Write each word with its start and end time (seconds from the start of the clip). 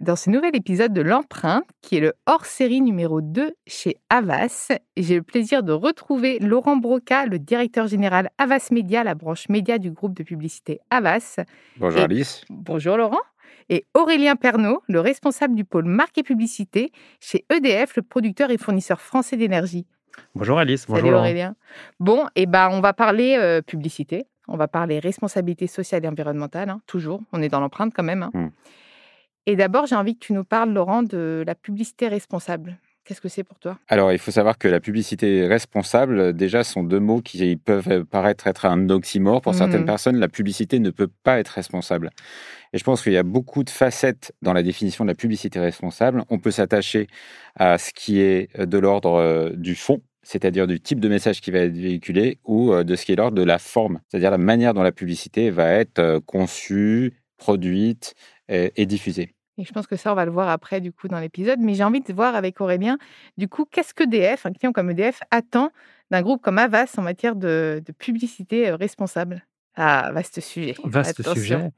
Dans 0.00 0.16
ce 0.16 0.30
nouvel 0.30 0.56
épisode 0.56 0.94
de 0.94 1.02
L'Empreinte, 1.02 1.64
qui 1.82 1.98
est 1.98 2.00
le 2.00 2.14
hors-série 2.26 2.80
numéro 2.80 3.20
2 3.20 3.52
chez 3.66 3.96
Avas. 4.08 4.72
J'ai 4.96 5.16
le 5.16 5.22
plaisir 5.22 5.62
de 5.62 5.72
retrouver 5.72 6.38
Laurent 6.38 6.76
Broca, 6.76 7.26
le 7.26 7.38
directeur 7.38 7.86
général 7.86 8.30
Avas 8.38 8.68
Média, 8.72 9.04
la 9.04 9.14
branche 9.14 9.48
média 9.50 9.78
du 9.78 9.90
groupe 9.90 10.14
de 10.14 10.22
publicité 10.22 10.80
Avas. 10.88 11.40
Bonjour 11.76 12.00
Alice. 12.00 12.44
Bonjour 12.48 12.96
Laurent. 12.96 13.20
Et 13.68 13.86
Aurélien 13.94 14.36
Pernaud, 14.36 14.82
le 14.88 15.00
responsable 15.00 15.54
du 15.54 15.64
pôle 15.64 15.84
marque 15.84 16.16
et 16.16 16.22
publicité 16.22 16.92
chez 17.20 17.44
EDF, 17.50 17.94
le 17.96 18.02
producteur 18.02 18.50
et 18.50 18.56
fournisseur 18.56 19.00
français 19.00 19.36
d'énergie. 19.36 19.86
Bonjour 20.34 20.58
Alice. 20.58 20.86
Bonjour 20.88 21.04
Salut 21.04 21.14
Aurélien. 21.14 21.54
Bon, 22.00 22.26
et 22.34 22.42
eh 22.42 22.46
ben, 22.46 22.70
on 22.72 22.80
va 22.80 22.94
parler 22.94 23.36
euh, 23.38 23.60
publicité, 23.60 24.24
on 24.48 24.56
va 24.56 24.66
parler 24.66 24.98
responsabilité 24.98 25.66
sociale 25.66 26.04
et 26.04 26.08
environnementale, 26.08 26.70
hein, 26.70 26.80
toujours. 26.86 27.20
On 27.32 27.42
est 27.42 27.48
dans 27.50 27.60
l'empreinte 27.60 27.92
quand 27.94 28.02
même. 28.02 28.22
Hein. 28.22 28.30
Hmm. 28.32 28.48
Et 29.46 29.56
d'abord, 29.56 29.86
j'ai 29.86 29.96
envie 29.96 30.14
que 30.14 30.24
tu 30.24 30.32
nous 30.32 30.44
parles, 30.44 30.72
Laurent, 30.72 31.02
de 31.02 31.44
la 31.46 31.54
publicité 31.54 32.08
responsable. 32.08 32.78
Qu'est-ce 33.04 33.20
que 33.20 33.28
c'est 33.28 33.44
pour 33.44 33.58
toi? 33.58 33.78
Alors, 33.88 34.12
il 34.12 34.18
faut 34.18 34.30
savoir 34.30 34.58
que 34.58 34.68
la 34.68 34.78
publicité 34.78 35.46
responsable, 35.46 36.32
déjà, 36.34 36.62
sont 36.62 36.84
deux 36.84 37.00
mots 37.00 37.22
qui 37.22 37.56
peuvent 37.56 38.04
paraître 38.04 38.46
être 38.46 38.66
un 38.66 38.88
oxymore. 38.90 39.40
Pour 39.40 39.54
certaines 39.54 39.82
mmh. 39.82 39.86
personnes, 39.86 40.16
la 40.18 40.28
publicité 40.28 40.78
ne 40.78 40.90
peut 40.90 41.08
pas 41.24 41.40
être 41.40 41.48
responsable. 41.48 42.10
Et 42.72 42.78
je 42.78 42.84
pense 42.84 43.02
qu'il 43.02 43.12
y 43.12 43.16
a 43.16 43.22
beaucoup 43.22 43.64
de 43.64 43.70
facettes 43.70 44.32
dans 44.42 44.52
la 44.52 44.62
définition 44.62 45.04
de 45.04 45.10
la 45.10 45.14
publicité 45.14 45.58
responsable. 45.58 46.24
On 46.28 46.38
peut 46.38 46.50
s'attacher 46.50 47.08
à 47.56 47.78
ce 47.78 47.92
qui 47.92 48.20
est 48.20 48.56
de 48.56 48.78
l'ordre 48.78 49.14
euh, 49.14 49.50
du 49.54 49.74
fond, 49.74 50.02
c'est-à-dire 50.22 50.66
du 50.66 50.78
type 50.78 51.00
de 51.00 51.08
message 51.08 51.40
qui 51.40 51.50
va 51.50 51.60
être 51.60 51.76
véhiculé, 51.76 52.38
ou 52.44 52.72
euh, 52.72 52.84
de 52.84 52.94
ce 52.94 53.06
qui 53.06 53.12
est 53.12 53.16
l'ordre 53.16 53.36
de 53.36 53.42
la 53.42 53.58
forme, 53.58 54.00
c'est-à-dire 54.08 54.30
la 54.30 54.38
manière 54.38 54.74
dont 54.74 54.82
la 54.82 54.92
publicité 54.92 55.50
va 55.50 55.72
être 55.72 55.98
euh, 55.98 56.20
conçue, 56.24 57.14
produite 57.38 58.14
et 58.50 58.86
diffusée. 58.86 59.34
Et 59.60 59.64
je 59.64 59.72
pense 59.72 59.86
que 59.86 59.96
ça, 59.96 60.10
on 60.10 60.14
va 60.14 60.24
le 60.24 60.30
voir 60.30 60.48
après, 60.48 60.80
du 60.80 60.90
coup, 60.90 61.06
dans 61.06 61.20
l'épisode. 61.20 61.58
Mais 61.60 61.74
j'ai 61.74 61.84
envie 61.84 62.00
de 62.00 62.12
voir 62.12 62.34
avec 62.34 62.60
Aurélien, 62.62 62.96
du 63.36 63.46
coup, 63.46 63.66
qu'est-ce 63.70 63.92
que 63.92 64.04
DF, 64.04 64.46
un 64.46 64.52
client 64.52 64.72
comme 64.72 64.90
EDF, 64.90 65.20
attend 65.30 65.70
d'un 66.10 66.22
groupe 66.22 66.40
comme 66.40 66.56
Avas 66.56 66.94
en 66.96 67.02
matière 67.02 67.36
de, 67.36 67.82
publicité 67.98 68.70
euh, 68.70 68.76
responsable? 68.76 69.46
Ah, 69.76 70.10
vaste 70.12 70.40
sujet. 70.40 70.74
Vaste 70.82 71.22
sujet. 71.34 71.70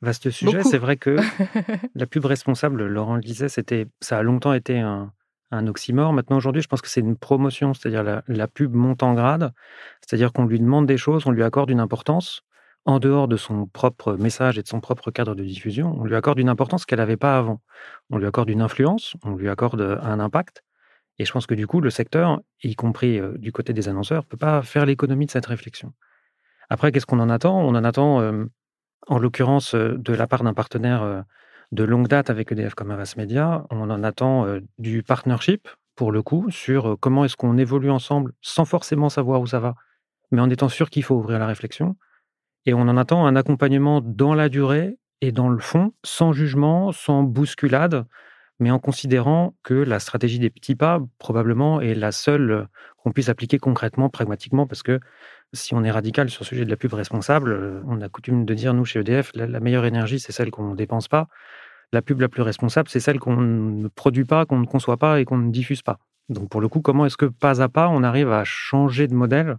Vaste 0.00 0.30
sujet. 0.30 0.62
C'est 0.62 0.78
vrai 0.78 0.96
que 0.96 1.16
la 1.94 2.06
pub 2.06 2.24
responsable, 2.24 2.86
Laurent 2.86 3.16
le 3.16 3.20
disait, 3.20 3.50
c'était, 3.50 3.86
ça 4.00 4.18
a 4.18 4.22
longtemps 4.22 4.54
été 4.54 4.78
un, 4.78 5.12
oxymore. 5.52 6.14
Maintenant, 6.14 6.36
aujourd'hui, 6.38 6.62
je 6.62 6.68
pense 6.68 6.80
que 6.80 6.88
c'est 6.88 7.00
une 7.00 7.16
promotion, 7.16 7.74
c'est-à-dire 7.74 8.04
la, 8.04 8.22
la, 8.26 8.48
pub 8.48 8.74
monte 8.74 9.02
en 9.02 9.12
grade, 9.12 9.52
c'est-à-dire 10.00 10.32
qu'on 10.32 10.46
lui 10.46 10.60
demande 10.60 10.86
des 10.86 10.96
choses, 10.96 11.26
on 11.26 11.30
lui 11.30 11.42
accorde 11.42 11.70
une 11.70 11.80
importance 11.80 12.42
en 12.88 13.00
dehors 13.00 13.28
de 13.28 13.36
son 13.36 13.66
propre 13.66 14.14
message 14.14 14.58
et 14.58 14.62
de 14.62 14.66
son 14.66 14.80
propre 14.80 15.10
cadre 15.10 15.34
de 15.34 15.44
diffusion, 15.44 15.94
on 16.00 16.04
lui 16.04 16.16
accorde 16.16 16.38
une 16.38 16.48
importance 16.48 16.86
qu'elle 16.86 17.00
n'avait 17.00 17.18
pas 17.18 17.36
avant. 17.36 17.60
On 18.08 18.16
lui 18.16 18.26
accorde 18.26 18.48
une 18.48 18.62
influence, 18.62 19.14
on 19.22 19.34
lui 19.34 19.50
accorde 19.50 19.98
un 20.02 20.18
impact. 20.18 20.64
Et 21.18 21.26
je 21.26 21.32
pense 21.32 21.46
que 21.46 21.54
du 21.54 21.66
coup, 21.66 21.82
le 21.82 21.90
secteur, 21.90 22.40
y 22.62 22.74
compris 22.76 23.20
euh, 23.20 23.36
du 23.36 23.52
côté 23.52 23.74
des 23.74 23.90
annonceurs, 23.90 24.22
ne 24.22 24.28
peut 24.28 24.38
pas 24.38 24.62
faire 24.62 24.86
l'économie 24.86 25.26
de 25.26 25.30
cette 25.30 25.44
réflexion. 25.44 25.92
Après, 26.70 26.90
qu'est-ce 26.90 27.04
qu'on 27.04 27.20
en 27.20 27.28
attend? 27.28 27.60
On 27.60 27.74
en 27.74 27.84
attend, 27.84 28.22
euh, 28.22 28.46
en 29.06 29.18
l'occurrence, 29.18 29.74
euh, 29.74 29.98
de 29.98 30.14
la 30.14 30.26
part 30.26 30.42
d'un 30.42 30.54
partenaire 30.54 31.24
de 31.72 31.84
longue 31.84 32.08
date 32.08 32.30
avec 32.30 32.52
EDF 32.52 32.74
comme 32.74 32.90
Avas 32.90 33.12
Media, 33.18 33.66
on 33.68 33.90
en 33.90 34.02
attend 34.02 34.46
du 34.78 35.02
partnership, 35.02 35.68
pour 35.94 36.10
le 36.10 36.22
coup, 36.22 36.50
sur 36.50 36.96
comment 36.98 37.26
est-ce 37.26 37.36
qu'on 37.36 37.58
évolue 37.58 37.90
ensemble 37.90 38.32
sans 38.40 38.64
forcément 38.64 39.10
savoir 39.10 39.42
où 39.42 39.46
ça 39.46 39.60
va, 39.60 39.74
mais 40.30 40.40
en 40.40 40.48
étant 40.48 40.70
sûr 40.70 40.88
qu'il 40.88 41.04
faut 41.04 41.16
ouvrir 41.16 41.38
la 41.38 41.46
réflexion 41.46 41.94
et 42.66 42.74
on 42.74 42.82
en 42.82 42.96
attend 42.96 43.26
un 43.26 43.36
accompagnement 43.36 44.00
dans 44.00 44.34
la 44.34 44.48
durée 44.48 44.98
et 45.20 45.32
dans 45.32 45.48
le 45.48 45.58
fond, 45.58 45.92
sans 46.04 46.32
jugement, 46.32 46.92
sans 46.92 47.22
bousculade, 47.22 48.06
mais 48.60 48.70
en 48.70 48.78
considérant 48.78 49.54
que 49.62 49.74
la 49.74 50.00
stratégie 50.00 50.38
des 50.38 50.50
petits 50.50 50.74
pas, 50.74 51.00
probablement, 51.18 51.80
est 51.80 51.94
la 51.94 52.12
seule 52.12 52.68
qu'on 52.96 53.12
puisse 53.12 53.28
appliquer 53.28 53.58
concrètement, 53.58 54.08
pragmatiquement, 54.08 54.66
parce 54.66 54.82
que 54.82 55.00
si 55.52 55.74
on 55.74 55.84
est 55.84 55.90
radical 55.90 56.28
sur 56.28 56.42
le 56.42 56.46
sujet 56.46 56.64
de 56.64 56.70
la 56.70 56.76
pub 56.76 56.92
responsable, 56.92 57.82
on 57.86 58.00
a 58.00 58.08
coutume 58.08 58.44
de 58.44 58.54
dire, 58.54 58.74
nous, 58.74 58.84
chez 58.84 59.00
EDF, 59.00 59.30
la, 59.34 59.60
meilleure 59.60 59.84
énergie, 59.84 60.20
c'est 60.20 60.32
celle 60.32 60.50
qu'on 60.50 60.70
ne 60.70 60.76
dépense 60.76 61.08
pas. 61.08 61.28
La 61.92 62.02
pub 62.02 62.20
la 62.20 62.28
plus 62.28 62.42
responsable, 62.42 62.88
c'est 62.88 63.00
celle 63.00 63.18
qu'on 63.18 63.36
ne 63.36 63.88
produit 63.88 64.24
pas, 64.24 64.44
qu'on 64.44 64.58
ne 64.58 64.66
conçoit 64.66 64.98
pas 64.98 65.20
et 65.20 65.24
qu'on 65.24 65.38
ne 65.38 65.50
diffuse 65.50 65.82
pas. 65.82 65.98
Donc, 66.28 66.50
pour 66.50 66.60
le 66.60 66.68
coup, 66.68 66.82
comment 66.82 67.06
est-ce 67.06 67.16
que 67.16 67.26
pas 67.26 67.62
à 67.62 67.68
pas, 67.68 67.88
on 67.88 68.02
arrive 68.02 68.30
à 68.30 68.44
changer 68.44 69.06
de 69.06 69.14
modèle 69.14 69.56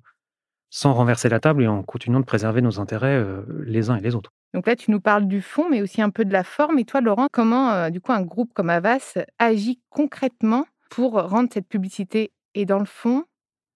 sans 0.70 0.94
renverser 0.94 1.30
la 1.30 1.40
table 1.40 1.64
et 1.64 1.68
en 1.68 1.84
continuant 1.84 2.20
de 2.20 2.26
préserver 2.26 2.62
nos 2.62 2.80
intérêts 2.80 3.16
euh, 3.16 3.44
les 3.66 3.90
uns 3.90 3.98
et 3.98 4.02
les 4.02 4.16
autres. 4.16 4.32
Donc 4.54 4.68
là, 4.68 4.76
tu 4.76 4.92
nous 4.92 5.00
parles 5.00 5.28
du 5.28 5.42
fond, 5.42 5.70
mais 5.70 5.82
aussi 5.82 6.02
un 6.02 6.10
peu 6.10 6.26
de 6.26 6.34
la 6.34 6.44
forme. 6.44 6.80
Et 6.80 6.86
toi, 6.86 7.02
Laurent, 7.02 7.28
comment, 7.32 7.72
euh, 7.72 7.90
du 7.90 8.02
coup, 8.02 8.12
un 8.12 8.22
groupe 8.22 8.54
comme 8.54 8.70
Avas 8.70 9.18
agit 9.38 9.80
concrètement 9.90 10.66
pour 10.90 11.14
rendre 11.14 11.50
cette 11.52 11.68
publicité 11.68 12.32
et 12.56 12.66
dans 12.66 12.80
le 12.80 12.86
fond 12.86 13.26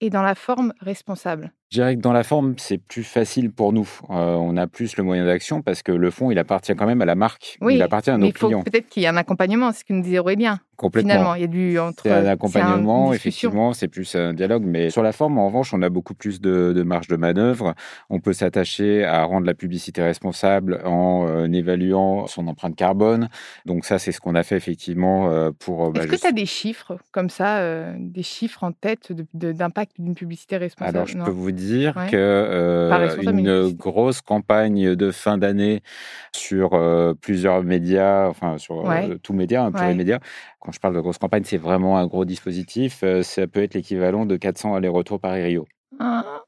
et 0.01 0.09
dans 0.09 0.23
la 0.23 0.35
forme 0.35 0.73
responsable? 0.79 1.53
Je 1.73 1.79
dirais 1.79 1.95
que 1.95 2.01
dans 2.01 2.13
la 2.13 2.23
forme, 2.23 2.53
c'est 2.57 2.77
plus 2.77 3.03
facile 3.03 3.51
pour 3.51 3.73
nous. 3.73 3.89
Euh, 4.11 4.35
on 4.35 4.57
a 4.57 4.67
plus 4.67 4.95
le 4.95 5.03
moyen 5.03 5.25
d'action 5.25 5.63
parce 5.63 5.81
que 5.81 5.91
le 5.91 6.11
fond, 6.11 6.29
il 6.29 6.37
appartient 6.37 6.75
quand 6.75 6.85
même 6.85 7.01
à 7.01 7.05
la 7.05 7.15
marque. 7.15 7.57
Oui, 7.61 7.73
il 7.73 7.81
appartient 7.81 8.11
à 8.11 8.17
nos 8.17 8.25
mais 8.25 8.29
il 8.29 8.37
faut 8.37 8.49
Peut-être 8.61 8.89
qu'il 8.89 9.01
y 9.01 9.07
a 9.07 9.09
un 9.09 9.17
accompagnement, 9.17 9.71
c'est 9.71 9.79
ce 9.79 9.85
que 9.85 9.93
nous 9.93 10.03
disait 10.03 10.19
Aurélien. 10.19 10.59
Complètement. 10.75 11.11
Finalement, 11.11 11.35
il 11.35 11.41
y 11.41 11.43
a 11.43 11.47
du 11.47 11.79
entre. 11.79 12.03
C'est 12.03 12.11
un 12.11 12.25
accompagnement, 12.25 13.13
effectivement, 13.13 13.73
c'est 13.73 13.87
plus 13.87 14.15
un 14.15 14.33
dialogue. 14.33 14.63
Mais 14.65 14.89
sur 14.89 15.01
la 15.01 15.13
forme, 15.13 15.37
en 15.37 15.47
revanche, 15.47 15.73
on 15.73 15.81
a 15.81 15.89
beaucoup 15.89 16.13
plus 16.13 16.41
de, 16.41 16.73
de 16.75 16.83
marge 16.83 17.07
de 17.07 17.15
manœuvre. 17.15 17.73
On 18.09 18.19
peut 18.19 18.33
s'attacher 18.33 19.03
à 19.03 19.23
rendre 19.23 19.45
la 19.45 19.53
publicité 19.53 20.01
responsable 20.01 20.81
en 20.83 21.27
euh, 21.27 21.51
évaluant 21.51 22.27
son 22.27 22.47
empreinte 22.47 22.75
carbone. 22.75 23.29
Donc 23.65 23.85
ça, 23.85 23.97
c'est 23.97 24.11
ce 24.11 24.19
qu'on 24.19 24.35
a 24.35 24.43
fait 24.43 24.57
effectivement 24.57 25.29
euh, 25.29 25.51
pour. 25.57 25.91
Bah, 25.91 26.01
Est-ce 26.01 26.11
que 26.11 26.21
tu 26.21 26.27
as 26.27 26.31
des 26.31 26.47
chiffres 26.47 26.97
comme 27.11 27.29
ça, 27.29 27.63
des 27.97 28.23
chiffres 28.23 28.63
en 28.63 28.71
tête 28.71 29.11
d'impact 29.33 29.99
d'une 29.99 30.15
publicité 30.15 30.57
responsable? 30.57 30.97
Alors, 30.97 31.07
je 31.07 31.17
peux 31.17 31.31
vous 31.31 31.51
dire 31.51 31.62
dire 31.63 31.93
que 32.09 32.15
euh, 32.15 33.21
une 33.21 33.71
grosse 33.71 34.21
campagne 34.21 34.95
de 34.95 35.11
fin 35.11 35.37
d'année 35.37 35.81
sur 36.35 36.73
euh, 36.73 37.13
plusieurs 37.13 37.63
médias, 37.63 38.27
enfin 38.27 38.57
sur 38.57 38.89
euh, 38.89 39.17
tous 39.21 39.33
médias, 39.33 39.63
hein, 39.63 39.71
tous 39.71 39.83
les 39.83 39.93
médias. 39.93 40.19
Quand 40.59 40.71
je 40.71 40.79
parle 40.79 40.95
de 40.95 41.01
grosse 41.01 41.17
campagne, 41.17 41.43
c'est 41.45 41.57
vraiment 41.57 41.97
un 41.97 42.07
gros 42.07 42.25
dispositif. 42.25 43.03
ça 43.21 43.47
peut 43.47 43.63
être 43.63 43.73
l'équivalent 43.73 44.25
de 44.25 44.37
400 44.37 44.75
allers-retours 44.75 45.19
Paris-Rio. 45.19 45.65
Ah. 45.99 46.43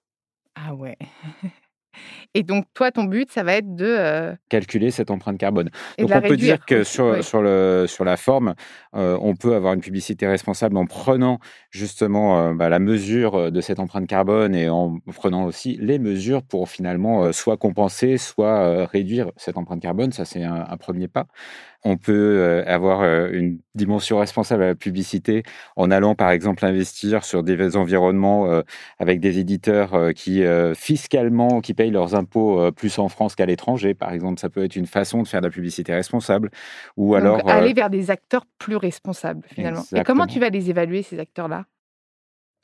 ah 0.55 0.73
ouais. 0.73 0.97
Et 2.37 2.43
donc, 2.43 2.65
toi, 2.73 2.91
ton 2.91 3.05
but, 3.05 3.31
ça 3.31 3.43
va 3.43 3.53
être 3.53 3.75
de... 3.75 3.85
Euh, 3.87 4.35
Calculer 4.49 4.91
cette 4.91 5.09
empreinte 5.09 5.37
carbone. 5.37 5.69
donc, 5.97 6.11
on 6.13 6.21
peut 6.21 6.35
dire 6.35 6.65
que 6.65 6.83
sur, 6.83 7.23
sur, 7.23 7.41
le, 7.41 7.85
sur 7.87 8.03
la 8.03 8.17
forme, 8.17 8.55
euh, 8.93 9.17
on 9.21 9.35
peut 9.35 9.55
avoir 9.55 9.73
une 9.73 9.79
publicité 9.79 10.27
responsable 10.27 10.75
en 10.75 10.85
prenant 10.85 11.39
justement 11.69 12.37
euh, 12.37 12.53
bah, 12.53 12.67
la 12.67 12.79
mesure 12.79 13.53
de 13.53 13.61
cette 13.61 13.79
empreinte 13.79 14.07
carbone 14.07 14.53
et 14.53 14.67
en 14.67 14.99
prenant 15.15 15.45
aussi 15.45 15.77
les 15.79 15.97
mesures 15.97 16.43
pour 16.43 16.67
finalement 16.67 17.31
soit 17.31 17.55
compenser, 17.55 18.17
soit 18.17 18.85
réduire 18.85 19.31
cette 19.37 19.55
empreinte 19.55 19.81
carbone. 19.81 20.11
Ça, 20.11 20.25
c'est 20.25 20.43
un, 20.43 20.75
premier 20.77 21.07
pas 21.07 21.27
on 21.87 21.97
peut 21.97 22.63
avoir 22.65 23.05
une 23.31 23.59
dimension 23.75 24.17
responsable 24.17 24.63
à 24.63 24.67
la 24.67 24.75
publicité 24.75 25.43
en 25.75 25.91
allant 25.91 26.15
par 26.15 26.31
exemple 26.31 26.65
investir 26.65 27.23
sur 27.23 27.43
des 27.43 27.77
environnements 27.77 28.63
avec 28.97 29.19
des 29.19 29.37
éditeurs 29.37 30.11
qui 30.15 30.43
fiscalement 30.73 31.61
qui 31.61 31.75
payent 31.75 31.91
leurs 31.91 32.15
impôts 32.15 32.24
plus 32.25 32.99
en 32.99 33.09
France 33.09 33.35
qu'à 33.35 33.45
l'étranger 33.45 33.93
par 33.93 34.11
exemple 34.11 34.39
ça 34.39 34.49
peut 34.49 34.63
être 34.63 34.75
une 34.75 34.87
façon 34.87 35.23
de 35.23 35.27
faire 35.27 35.41
de 35.41 35.47
la 35.47 35.51
publicité 35.51 35.93
responsable 35.93 36.51
ou 36.97 37.15
alors 37.15 37.47
aller 37.49 37.73
vers 37.73 37.89
des 37.89 38.11
acteurs 38.11 38.45
plus 38.57 38.75
responsables 38.75 39.45
finalement. 39.47 39.83
Et 39.95 40.03
comment 40.03 40.27
tu 40.27 40.39
vas 40.39 40.49
les 40.49 40.69
évaluer 40.69 41.01
ces 41.03 41.19
acteurs 41.19 41.47
là 41.47 41.65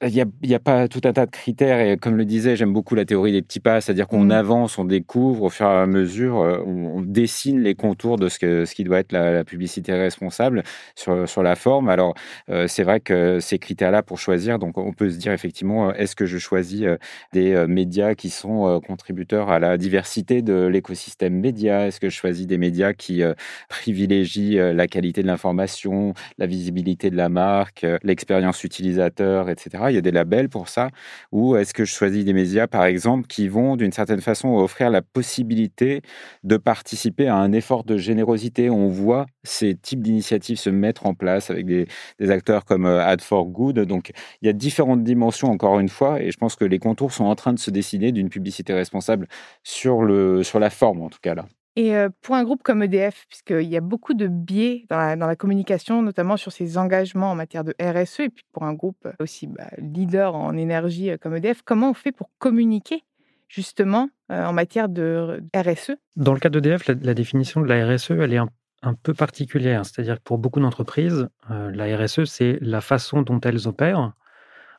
il 0.04 0.26
n'y 0.44 0.56
a, 0.56 0.60
pas 0.60 0.88
tout 0.88 1.02
un 1.04 1.14
tas 1.14 1.28
de 1.28 1.32
critères 1.32 1.80
et 1.80 1.96
comme 1.96 2.18
le 2.18 2.26
disait, 2.26 2.56
j'aime 2.56 2.74
beaucoup 2.74 2.96
la 2.96 3.06
théorie 3.06 3.32
des 3.32 3.42
petits 3.44 3.60
pas, 3.60 3.82
c'est-à-dire 3.82 4.08
qu'on 4.08 4.26
mmh. 4.26 4.32
avance, 4.32 4.78
on 4.80 4.86
découvre 4.86 5.44
au 5.44 5.50
fur 5.50 5.68
et 5.68 5.70
à 5.70 5.86
mesure, 5.86 6.40
euh, 6.40 6.58
on, 6.66 7.02
dessine 7.02 7.62
les 7.62 7.76
contours 7.76 8.18
de 8.18 8.28
ce, 8.30 8.40
que, 8.40 8.66
ce 8.66 8.74
qui 8.74 8.84
doit 8.84 9.00
être 9.00 9.12
la, 9.12 9.44
publicité 9.44 9.94
responsable 9.94 10.64
sur, 10.96 11.28
sur 11.28 11.44
la 11.44 11.56
forme. 11.56 11.90
Alors 11.90 12.16
euh, 12.50 12.68
c'est 12.68 12.84
vrai 12.84 13.00
que 13.00 13.40
ces 13.40 13.60
critères-là 13.60 14.02
pour 14.02 14.18
choisir, 14.18 14.60
donc 14.60 14.78
on 14.78 14.94
peut 14.94 15.10
se 15.10 15.18
dire 15.18 15.34
effectivement, 15.34 15.90
euh, 15.90 15.94
est-ce 15.94 16.16
que 16.16 16.26
je 16.26 16.38
choisis 16.38 16.86
des 17.34 17.66
médias 17.68 18.16
qui 18.16 18.30
sont 18.30 18.82
contributeurs 18.86 19.50
à 19.50 19.60
la 19.60 19.78
diversité 19.78 20.42
de 20.42 20.66
l'écosystème 20.66 21.40
média? 21.40 21.88
Est-ce 21.88 22.00
que 22.00 22.10
je 22.10 22.16
choisis 22.16 22.48
des 22.48 22.58
médias 22.58 22.94
qui 22.94 23.22
privilégient 23.70 24.74
la 24.74 24.88
qualité 24.88 25.22
de 25.22 25.28
l'information, 25.28 26.14
la 26.38 26.46
visibilité 26.46 27.10
de 27.10 27.18
la 27.18 27.30
marque, 27.30 27.86
l'expérience 28.04 28.64
utilisateur, 28.64 29.50
etc 29.50 29.91
il 29.92 29.96
y 29.96 29.98
a 29.98 30.02
des 30.02 30.12
labels 30.12 30.50
pour 30.50 30.70
ça. 30.70 30.90
Ou 31.32 31.56
est-ce 31.56 31.74
que 31.74 31.86
je 31.86 31.94
choisis 31.94 32.26
des 32.26 32.34
médias, 32.34 32.68
par 32.68 32.86
exemple, 32.86 33.28
qui 33.28 33.48
vont 33.48 33.76
d'une 33.76 33.92
certaine 33.92 34.22
façon 34.22 34.50
offrir 34.56 34.90
la 34.90 35.02
possibilité 35.02 36.02
de 36.44 36.58
participer 36.58 37.28
à 37.28 37.36
un 37.36 37.52
effort 37.52 37.84
de 37.84 37.98
générosité? 37.98 38.70
On 38.70 38.88
voit 38.88 39.26
ces 39.44 39.76
types 39.76 40.02
d'initiatives 40.02 40.58
se 40.58 40.70
mettre 40.70 41.06
en 41.06 41.14
place 41.14 41.50
avec 41.50 41.66
des, 41.66 41.88
acteurs 42.30 42.66
comme 42.66 42.86
euh, 42.86 43.06
Ad 43.06 43.22
for 43.22 43.46
Good. 43.46 43.80
Donc 43.80 44.12
il 44.42 44.48
y 44.48 44.50
a 44.50 44.54
différentes 44.54 45.04
dimensions, 45.04 45.50
encore 45.52 45.80
une 45.80 45.90
fois, 45.90 46.22
et 46.22 46.32
je 46.32 46.38
pense 46.38 46.56
que 46.56 46.66
les 46.66 46.80
contours 46.80 47.12
sont 47.12 47.26
en 47.26 47.36
train 47.36 47.54
de 47.54 47.60
se 47.60 47.72
dessiner 47.72 48.12
d'une 48.12 48.30
publicité 48.30 48.74
responsable 48.74 49.28
sur, 49.64 50.04
le, 50.04 50.44
sur 50.44 50.60
la 50.60 50.70
forme, 50.70 51.02
en 51.02 51.10
tout 51.10 51.20
cas 51.22 51.36
là. 51.36 51.46
Et 51.76 51.94
pour 52.22 52.36
un 52.36 52.44
groupe 52.44 52.64
comme 52.64 52.84
EDF, 52.84 53.26
puisqu'il 53.30 53.68
y 53.70 53.78
a 53.78 53.82
beaucoup 53.82 54.14
de 54.14 54.28
biais 54.28 54.86
dans 54.90 54.98
la, 54.98 55.36
communication, 55.38 56.02
notamment 56.02 56.36
sur 56.36 56.52
ses 56.52 56.78
engagements 56.78 57.32
en 57.32 57.36
matière 57.36 57.64
de 57.64 57.74
RSE, 57.82 58.22
et 58.22 58.30
puis 58.30 58.44
pour 58.52 58.64
un 58.64 58.74
groupe 58.74 59.08
aussi 59.20 59.48
bah, 59.48 59.70
leader 59.78 60.36
en 60.36 60.58
énergie 60.58 61.12
comme 61.22 61.36
EDF, 61.36 61.62
comment 61.64 61.92
on 61.92 61.94
fait 61.94 62.12
pour 62.12 62.30
communiquer 62.40 63.04
justement 63.48 64.10
en 64.30 64.54
matière 64.54 64.90
de 64.90 65.42
RSE 65.56 65.92
Dans 66.18 66.34
le 66.34 66.40
cas 66.40 66.50
d'EDF, 66.50 66.88
la, 66.88 67.14
définition 67.14 67.62
de 67.62 67.68
la 67.68 67.86
RSE, 67.86 68.12
elle 68.12 68.34
est 68.34 68.38
un, 68.38 68.94
peu 69.04 69.14
particulière. 69.14 69.86
C'est-à-dire 69.86 70.18
que 70.18 70.24
pour 70.24 70.40
beaucoup 70.40 70.60
d'entreprises, 70.60 71.30
la 71.50 71.98
RSE, 71.98 72.26
c'est 72.26 72.58
la 72.62 72.82
façon 72.82 73.22
dont 73.22 73.40
elles 73.40 73.68
opèrent 73.68 74.14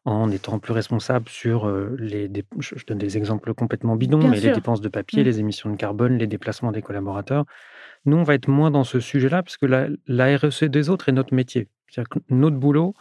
en 0.05 0.31
étant 0.31 0.59
plus 0.59 0.73
responsable 0.73 1.29
sur 1.29 1.71
les. 1.99 2.31
Je, 2.59 2.85
donne 2.87 2.99
des 2.99 3.17
exemples 3.17 3.55
complètement 3.55 3.97
bidons, 3.97 4.29
mais 4.29 4.41
les 4.41 4.53
dépenses 4.53 4.81
de 4.81 4.89
papier, 4.89 5.23
mmh. 5.23 5.27
les 5.27 5.41
émissions 5.41 5.71
de 5.71 5.77
carbone, 5.77 6.19
les 6.19 6.27
déplacements 6.27 6.73
des 6.73 6.83
collaborateurs. 6.83 7.45
Nous, 8.05 8.17
on 8.17 8.25
va 8.25 8.35
être 8.35 8.49
moins 8.49 8.71
dans 8.71 8.85
ce 8.85 8.99
sujet-là, 8.99 9.43
puisque 9.43 9.63
la, 9.63 9.87
la 10.09 10.37
RSE 10.37 10.65
des 10.65 10.91
autres 10.91 11.09
est 11.09 11.13
notre 11.13 11.35
métier. 11.35 11.69
Que 11.95 12.19
notre 12.31 12.57
boulot, 12.57 12.95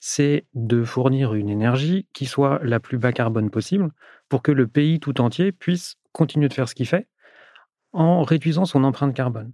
c'est 0.00 0.46
de 0.54 0.84
fournir 0.84 1.34
une 1.34 1.48
énergie 1.48 2.06
qui 2.12 2.26
soit 2.26 2.60
la 2.62 2.80
plus 2.80 2.98
bas 2.98 3.12
carbone 3.12 3.50
possible 3.50 3.90
pour 4.28 4.42
que 4.42 4.52
le 4.52 4.66
pays 4.66 5.00
tout 5.00 5.20
entier 5.20 5.52
puisse 5.52 5.96
continuer 6.12 6.48
de 6.48 6.54
faire 6.54 6.68
ce 6.68 6.74
qu'il 6.74 6.86
fait 6.86 7.06
en 7.92 8.22
réduisant 8.22 8.64
son 8.64 8.84
empreinte 8.84 9.14
carbone. 9.14 9.52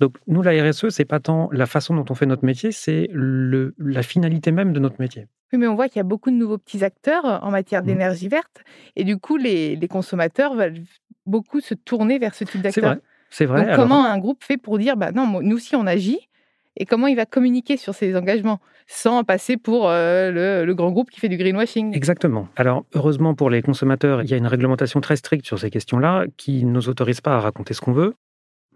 Donc 0.00 0.16
nous, 0.26 0.42
la 0.42 0.50
RSE, 0.70 0.88
c'est 0.88 1.04
pas 1.04 1.20
tant 1.20 1.48
la 1.52 1.66
façon 1.66 1.94
dont 1.94 2.04
on 2.10 2.14
fait 2.14 2.26
notre 2.26 2.44
métier, 2.44 2.72
c'est 2.72 3.08
la 3.12 4.02
finalité 4.02 4.52
même 4.52 4.72
de 4.72 4.80
notre 4.80 4.96
métier. 4.98 5.28
Oui, 5.52 5.58
mais 5.58 5.66
on 5.66 5.74
voit 5.74 5.88
qu'il 5.88 5.98
y 5.98 6.00
a 6.00 6.04
beaucoup 6.04 6.30
de 6.30 6.36
nouveaux 6.36 6.58
petits 6.58 6.82
acteurs 6.82 7.24
en 7.24 7.50
matière 7.50 7.82
mmh. 7.82 7.86
d'énergie 7.86 8.28
verte, 8.28 8.64
et 8.96 9.04
du 9.04 9.18
coup, 9.18 9.36
les, 9.36 9.78
consommateurs 9.88 10.54
veulent 10.54 10.82
beaucoup 11.26 11.60
se 11.60 11.74
tourner 11.74 12.18
vers 12.18 12.34
ce 12.34 12.44
type 12.44 12.62
d'acteurs. 12.62 12.96
C'est 13.30 13.46
vrai. 13.46 13.66
Donc, 13.66 13.76
comment 13.76 14.04
un 14.04 14.18
groupe 14.18 14.42
fait 14.42 14.56
pour 14.56 14.78
dire, 14.78 14.96
bah 14.96 15.12
non, 15.12 15.40
nous 15.42 15.56
aussi 15.56 15.76
on 15.76 15.86
agit, 15.86 16.28
et 16.76 16.86
comment 16.86 17.06
il 17.06 17.16
va 17.16 17.26
communiquer 17.26 17.76
sur 17.76 17.94
ses 17.94 18.16
engagements 18.16 18.60
sans 18.86 19.24
passer 19.24 19.56
pour 19.56 19.88
euh, 19.88 20.64
le, 20.64 20.74
grand 20.74 20.90
groupe 20.90 21.10
qui 21.10 21.20
fait 21.20 21.28
du 21.28 21.36
greenwashing? 21.36 21.94
Exactement. 21.94 22.48
Alors, 22.56 22.84
heureusement 22.94 23.34
pour 23.34 23.50
les 23.50 23.62
consommateurs, 23.62 24.22
il 24.22 24.30
y 24.30 24.34
a 24.34 24.36
une 24.36 24.46
réglementation 24.46 25.00
très 25.00 25.16
stricte 25.16 25.46
sur 25.46 25.58
ces 25.58 25.70
questions-là 25.70 26.26
qui 26.36 26.64
ne 26.64 26.70
nous 26.70 26.88
autorise 26.88 27.20
pas 27.20 27.36
à 27.36 27.40
raconter 27.40 27.74
ce 27.74 27.80
qu'on 27.80 27.92
veut. 27.92 28.14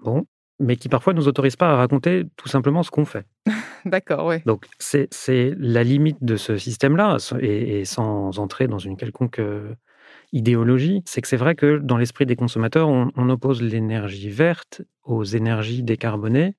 Bon, 0.02 0.24
mais 0.60 0.76
qui 0.76 0.88
parfois 0.88 1.12
ne 1.12 1.18
nous 1.18 1.28
autorise 1.28 1.56
pas 1.56 1.70
à 1.70 1.76
raconter 1.76 2.24
tout 2.36 2.48
simplement 2.48 2.82
ce 2.82 2.90
qu'on 2.90 3.04
fait. 3.04 3.26
D'accord, 3.84 4.26
oui. 4.26 4.36
Donc 4.46 4.66
c'est 4.78 5.08
la 5.58 5.84
limite 5.84 6.18
de 6.22 6.36
ce 6.36 6.56
système-là, 6.56 7.16
et, 7.40 7.84
sans 7.84 8.38
entrer 8.38 8.68
dans 8.68 8.78
une 8.78 8.96
quelconque 8.96 9.38
euh, 9.38 9.74
idéologie, 10.32 11.02
c'est 11.06 11.20
que 11.20 11.28
c'est 11.28 11.36
vrai 11.36 11.54
que 11.54 11.78
dans 11.78 11.96
l'esprit 11.96 12.26
des 12.26 12.36
consommateurs, 12.36 12.88
on, 12.88 13.28
oppose 13.28 13.62
l'énergie 13.62 14.30
verte 14.30 14.82
aux 15.04 15.24
énergies 15.24 15.82
décarbonées, 15.82 16.54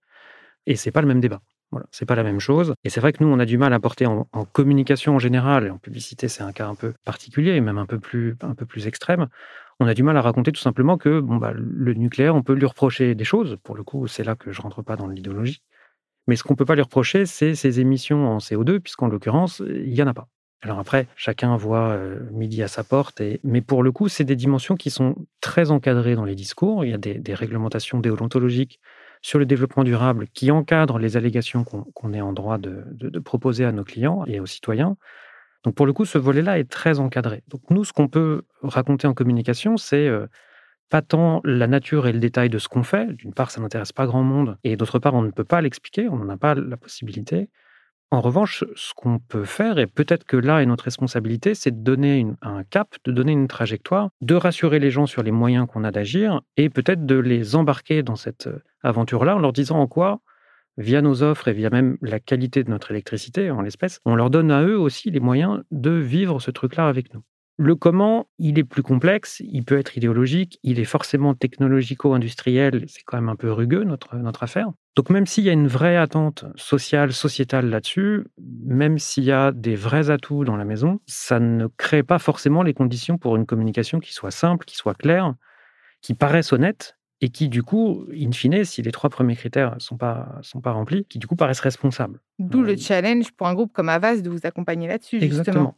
et 0.69 0.77
c'est 0.77 0.91
pas 0.91 1.01
le 1.01 1.07
même 1.07 1.19
débat. 1.19 1.41
Voilà, 1.71 1.85
c'est 1.91 2.05
pas 2.05 2.15
la 2.15 2.23
même 2.23 2.39
chose. 2.39 2.73
Et 2.83 2.89
c'est 2.89 3.01
vrai 3.01 3.11
que 3.13 3.23
nous, 3.23 3.29
on 3.29 3.37
a 3.39 3.45
du 3.45 3.57
mal 3.57 3.73
à 3.73 3.79
porter 3.79 4.05
en, 4.05 4.25
communication 4.53 5.15
en 5.15 5.19
général, 5.19 5.67
et 5.67 5.69
en 5.69 5.77
publicité, 5.77 6.29
c'est 6.29 6.41
un 6.41 6.51
cas 6.51 6.67
un 6.67 6.75
peu 6.75 6.93
particulier, 7.03 7.51
et 7.51 7.61
même 7.61 7.77
un 7.77 7.85
peu 7.85 7.99
plus, 7.99 8.37
un 8.41 8.55
peu 8.55 8.65
plus 8.65 8.87
extrême 8.87 9.27
on 9.79 9.87
a 9.87 9.93
du 9.93 10.03
mal 10.03 10.17
à 10.17 10.21
raconter 10.21 10.51
tout 10.51 10.59
simplement 10.59 10.97
que 10.97 11.19
bon, 11.21 11.37
bah, 11.37 11.53
le 11.55 11.93
nucléaire, 11.93 12.35
on 12.35 12.43
peut 12.43 12.53
lui 12.53 12.65
reprocher 12.65 13.15
des 13.15 13.23
choses. 13.23 13.57
Pour 13.63 13.75
le 13.75 13.83
coup, 13.83 14.07
c'est 14.07 14.23
là 14.23 14.35
que 14.35 14.51
je 14.51 14.61
rentre 14.61 14.81
pas 14.81 14.97
dans 14.97 15.07
l'idéologie. 15.07 15.61
Mais 16.27 16.35
ce 16.35 16.43
qu'on 16.43 16.55
peut 16.55 16.65
pas 16.65 16.75
lui 16.75 16.81
reprocher, 16.81 17.25
c'est 17.25 17.55
ses 17.55 17.79
émissions 17.79 18.27
en 18.27 18.37
CO2, 18.39 18.79
puisqu'en 18.79 19.07
l'occurrence, 19.07 19.63
il 19.65 19.93
y 19.93 20.03
en 20.03 20.07
a 20.07 20.13
pas. 20.13 20.27
Alors 20.61 20.79
après, 20.79 21.07
chacun 21.15 21.55
voit 21.55 21.91
euh, 21.91 22.19
midi 22.31 22.61
à 22.61 22.67
sa 22.67 22.83
porte, 22.83 23.21
mais 23.45 23.61
pour 23.61 23.81
le 23.81 23.93
coup, 23.93 24.09
c'est 24.09 24.25
des 24.25 24.35
dimensions 24.35 24.75
qui 24.75 24.89
sont 24.89 25.15
très 25.39 25.71
encadrées 25.71 26.15
dans 26.15 26.25
les 26.25 26.35
discours. 26.35 26.83
Il 26.83 26.91
y 26.91 26.93
a 26.93 26.97
des, 26.97 27.33
réglementations 27.33 27.99
déontologiques 27.99 28.81
sur 29.21 29.39
le 29.39 29.45
développement 29.45 29.83
durable 29.83 30.27
qui 30.33 30.51
encadrent 30.51 30.99
les 30.99 31.17
allégations 31.17 31.63
qu'on 31.63 32.13
est 32.13 32.21
en 32.21 32.33
droit 32.33 32.57
de, 32.57 33.19
proposer 33.19 33.65
à 33.65 33.71
nos 33.71 33.83
clients 33.83 34.23
et 34.25 34.39
aux 34.39 34.45
citoyens. 34.45 34.97
Donc 35.63 35.75
pour 35.75 35.85
le 35.85 35.93
coup, 35.93 36.05
ce 36.05 36.17
volet-là 36.17 36.57
est 36.57 36.69
très 36.69 36.99
encadré. 36.99 37.43
Donc 37.49 37.61
nous, 37.69 37.83
ce 37.83 37.91
qu'on 37.91 38.07
peut 38.07 38.43
raconter 38.61 39.07
en 39.07 39.13
communication, 39.13 39.75
c'est 39.75 40.07
euh, 40.07 40.27
pas 40.89 41.01
tant 41.01 41.41
la 41.43 41.67
nature 41.67 42.07
et 42.07 42.13
le 42.13 42.19
détail 42.19 42.49
de 42.49 42.57
ce 42.57 42.69
qu'on 42.69 42.83
fait. 42.83 43.13
D'une 43.13 43.33
part, 43.33 43.51
ça 43.51 43.59
n'intéresse 43.59 43.91
pas 43.91 44.05
grand 44.05 44.23
monde, 44.23 44.57
et 44.63 44.77
d'autre 44.77 44.99
part, 44.99 45.13
on 45.13 45.21
ne 45.21 45.31
peut 45.31 45.43
pas 45.43 45.61
l'expliquer, 45.61 46.07
on 46.07 46.17
n'en 46.17 46.29
a 46.29 46.37
pas 46.37 46.55
la 46.55 46.77
possibilité. 46.77 47.49
En 48.11 48.21
revanche, 48.21 48.63
ce 48.75 48.93
qu'on 48.95 49.19
peut 49.19 49.45
faire, 49.45 49.77
et 49.77 49.85
peut-être 49.85 50.23
que 50.23 50.35
là 50.35 50.63
est 50.63 50.65
notre 50.65 50.85
responsabilité, 50.85 51.53
c'est 51.53 51.69
de 51.69 51.83
donner 51.83 52.25
un 52.41 52.63
cap, 52.63 52.95
de 53.05 53.11
donner 53.11 53.33
une 53.33 53.47
trajectoire, 53.47 54.09
de 54.21 54.33
rassurer 54.33 54.79
les 54.79 54.89
gens 54.89 55.05
sur 55.05 55.21
les 55.21 55.31
moyens 55.31 55.67
qu'on 55.67 55.83
a 55.83 55.91
d'agir, 55.91 56.41
et 56.57 56.69
peut-être 56.69 57.05
de 57.05 57.15
les 57.15 57.55
embarquer 57.55 58.01
dans 58.01 58.15
cette 58.15 58.47
euh, 58.47 58.63
aventure-là 58.81 59.35
en 59.35 59.39
leur 59.39 59.53
disant 59.53 59.79
en 59.79 59.87
quoi 59.87 60.21
via 60.77 61.01
nos 61.01 61.21
offres 61.21 61.49
et 61.49 61.53
via 61.53 61.69
même 61.69 61.97
la 62.01 62.19
qualité 62.19 62.63
de 62.63 62.71
notre 62.71 62.89
électricité 62.89 63.51
en 63.51 63.61
l'espèce, 63.61 63.99
on 64.05 64.15
leur 64.15 64.29
donne 64.29 64.49
à 64.49 64.63
eux 64.63 64.79
aussi 64.79 65.11
les 65.11 65.19
moyens 65.19 65.61
de 65.69 65.91
vivre 65.91 66.39
ce 66.39 66.51
truc-là 66.51 66.87
avec 66.87 67.13
nous. 67.13 67.21
Le 67.61 67.75
comment, 67.75 68.29
il 68.37 68.57
est 68.57 68.63
plus 68.63 68.83
complexe, 68.83 69.41
il 69.45 69.65
peut 69.65 69.77
être 69.77 69.97
idéologique, 69.97 70.59
il 70.63 70.79
est 70.79 70.85
forcément 70.85 71.33
technologico-industriel, 71.33 72.85
c'est 72.87 73.03
quand 73.03 73.17
même 73.17 73.27
un 73.27 73.35
peu 73.35 73.51
rugueux 73.51 73.83
notre, 73.83 74.15
notre 74.15 74.43
affaire. 74.43 74.71
Donc 74.95 75.09
même 75.09 75.25
s'il 75.25 75.43
y 75.43 75.49
a 75.49 75.51
une 75.51 75.67
vraie 75.67 75.97
attente 75.97 76.45
sociale, 76.55 77.11
sociétale 77.11 77.69
là-dessus, 77.69 78.27
même 78.63 78.97
s'il 78.97 79.25
y 79.25 79.33
a 79.33 79.51
des 79.51 79.75
vrais 79.75 80.09
atouts 80.09 80.45
dans 80.45 80.55
la 80.55 80.63
maison, 80.63 81.01
ça 81.05 81.41
ne 81.41 81.67
crée 81.67 82.01
pas 82.01 82.17
forcément 82.17 82.63
les 82.63 82.73
conditions 82.73 83.17
pour 83.17 83.35
une 83.35 83.45
communication 83.45 83.99
qui 83.99 84.13
soit 84.13 84.31
simple, 84.31 84.63
qui 84.63 84.77
soit 84.77 84.93
claire, 84.93 85.33
qui 86.01 86.13
paraisse 86.13 86.53
honnête 86.53 86.97
et 87.19 87.27
qui, 87.27 87.49
du 87.49 87.61
coup, 87.61 88.05
in 88.13 88.31
fine, 88.31 88.63
si 88.63 88.81
les 88.81 88.91
trois 88.93 89.09
premiers 89.09 89.35
critères 89.35 89.75
ne 89.75 89.79
sont 89.81 89.97
pas, 89.97 90.37
sont 90.43 90.61
pas 90.61 90.71
remplis, 90.71 91.03
qui, 91.09 91.19
du 91.19 91.27
coup, 91.27 91.35
paraissent 91.35 91.59
responsables. 91.59 92.21
D'où 92.39 92.61
le 92.61 92.77
challenge 92.77 93.33
pour 93.33 93.47
un 93.47 93.53
groupe 93.53 93.73
comme 93.73 93.89
Avas 93.89 94.21
de 94.21 94.29
vous 94.29 94.39
accompagner 94.45 94.87
là-dessus, 94.87 95.19
justement. 95.19 95.75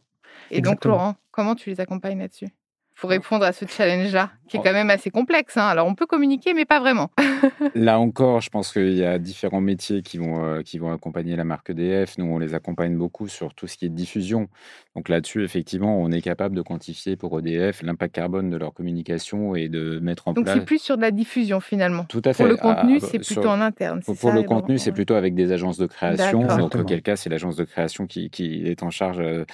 Exactement. 0.50 0.50
Et 0.50 0.60
donc, 0.60 0.84
Laurent, 0.84 1.16
comment 1.30 1.54
tu 1.54 1.70
les 1.70 1.80
accompagnes 1.80 2.18
là-dessus? 2.18 2.48
Pour 2.94 3.10
répondre 3.10 3.44
à 3.44 3.52
ce 3.52 3.64
challenge-là, 3.64 4.30
qui 4.48 4.58
est 4.58 4.60
oh. 4.60 4.62
quand 4.64 4.72
même 4.72 4.90
assez 4.90 5.10
complexe. 5.10 5.56
Hein. 5.56 5.66
Alors, 5.66 5.86
on 5.86 5.94
peut 5.94 6.06
communiquer, 6.06 6.52
mais 6.52 6.66
pas 6.66 6.78
vraiment. 6.78 7.10
Là 7.74 7.98
encore, 7.98 8.42
je 8.42 8.50
pense 8.50 8.70
qu'il 8.72 8.92
y 8.92 9.04
a 9.04 9.18
différents 9.18 9.62
métiers 9.62 10.02
qui 10.02 10.18
vont, 10.18 10.44
euh, 10.44 10.62
qui 10.62 10.78
vont 10.78 10.92
accompagner 10.92 11.34
la 11.36 11.44
marque 11.44 11.70
EDF. 11.70 12.18
Nous, 12.18 12.26
on 12.26 12.38
les 12.38 12.54
accompagne 12.54 12.96
beaucoup 12.96 13.28
sur 13.28 13.54
tout 13.54 13.66
ce 13.66 13.78
qui 13.78 13.86
est 13.86 13.88
diffusion. 13.88 14.48
Donc 14.94 15.08
là-dessus, 15.08 15.42
effectivement, 15.42 15.98
on 15.98 16.10
est 16.10 16.20
capable 16.20 16.54
de 16.54 16.60
quantifier 16.60 17.16
pour 17.16 17.38
EDF 17.38 17.82
l'impact 17.82 18.14
carbone 18.14 18.50
de 18.50 18.56
leur 18.58 18.74
communication 18.74 19.54
et 19.54 19.70
de 19.70 19.98
mettre 20.00 20.28
en 20.28 20.34
place. 20.34 20.44
Donc 20.44 20.54
c'est 20.54 20.64
plus 20.66 20.78
sur 20.78 20.98
de 20.98 21.02
la 21.02 21.10
diffusion 21.10 21.60
finalement. 21.60 22.04
Tout 22.04 22.20
à 22.26 22.34
fait. 22.34 22.42
Pour 22.42 22.52
le 22.52 22.56
contenu, 22.56 22.98
ah, 23.02 23.06
c'est 23.10 23.18
plutôt 23.20 23.48
en 23.48 23.60
interne. 23.62 24.02
Pour, 24.02 24.32
le 24.32 24.42
contenu, 24.42 24.76
c'est 24.76 24.92
plutôt 24.92 25.14
avec 25.14 25.34
des 25.34 25.50
agences 25.50 25.78
de 25.78 25.86
création. 25.86 26.42
Donc, 26.42 26.74
auquel 26.74 27.00
cas, 27.00 27.16
c'est 27.16 27.30
l'agence 27.30 27.56
de 27.56 27.64
création 27.64 28.06
qui, 28.06 28.28
qui, 28.28 28.66
est 28.66 28.82
en 28.82 28.90
charge 28.90 29.18
euh, 29.20 29.44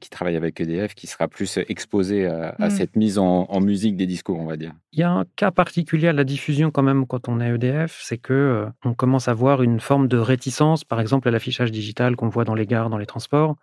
qui 0.00 0.08
travaille 0.08 0.36
avec 0.36 0.60
EDF 0.60 0.94
qui 0.94 1.06
sera 1.06 1.28
plus 1.28 1.58
exposée 1.68 2.26
à, 2.26 2.54
mmh. 2.58 2.70
cette 2.70 2.96
mise 2.96 3.18
en, 3.18 3.44
en, 3.48 3.60
musique 3.60 3.96
des 3.96 4.06
discours, 4.06 4.38
on 4.38 4.46
va 4.46 4.56
dire. 4.56 4.72
Il 4.92 5.00
y 5.00 5.02
a 5.02 5.10
un 5.10 5.24
cas 5.36 5.50
particulier 5.50 6.08
à 6.08 6.12
la 6.12 6.24
diffusion 6.24 6.70
quand 6.70 6.82
même 6.82 7.06
quand 7.06 7.28
on 7.28 7.40
est 7.40 7.54
EDF, 7.54 8.00
c'est 8.02 8.18
que 8.18 8.32
euh, 8.32 8.66
on 8.84 8.94
commence 8.94 9.28
à 9.28 9.34
voir 9.34 9.62
une 9.62 9.80
forme 9.80 10.08
de 10.08 10.16
réticence, 10.16 10.84
par 10.84 11.00
exemple 11.00 11.28
à 11.28 11.30
l'affichage 11.30 11.70
digital 11.70 12.16
qu'on 12.16 12.28
voit 12.28 12.44
dans 12.44 12.54
les 12.54 12.66
gares, 12.66 12.88
dans 12.88 12.98
les 12.98 13.06
transports 13.06 13.56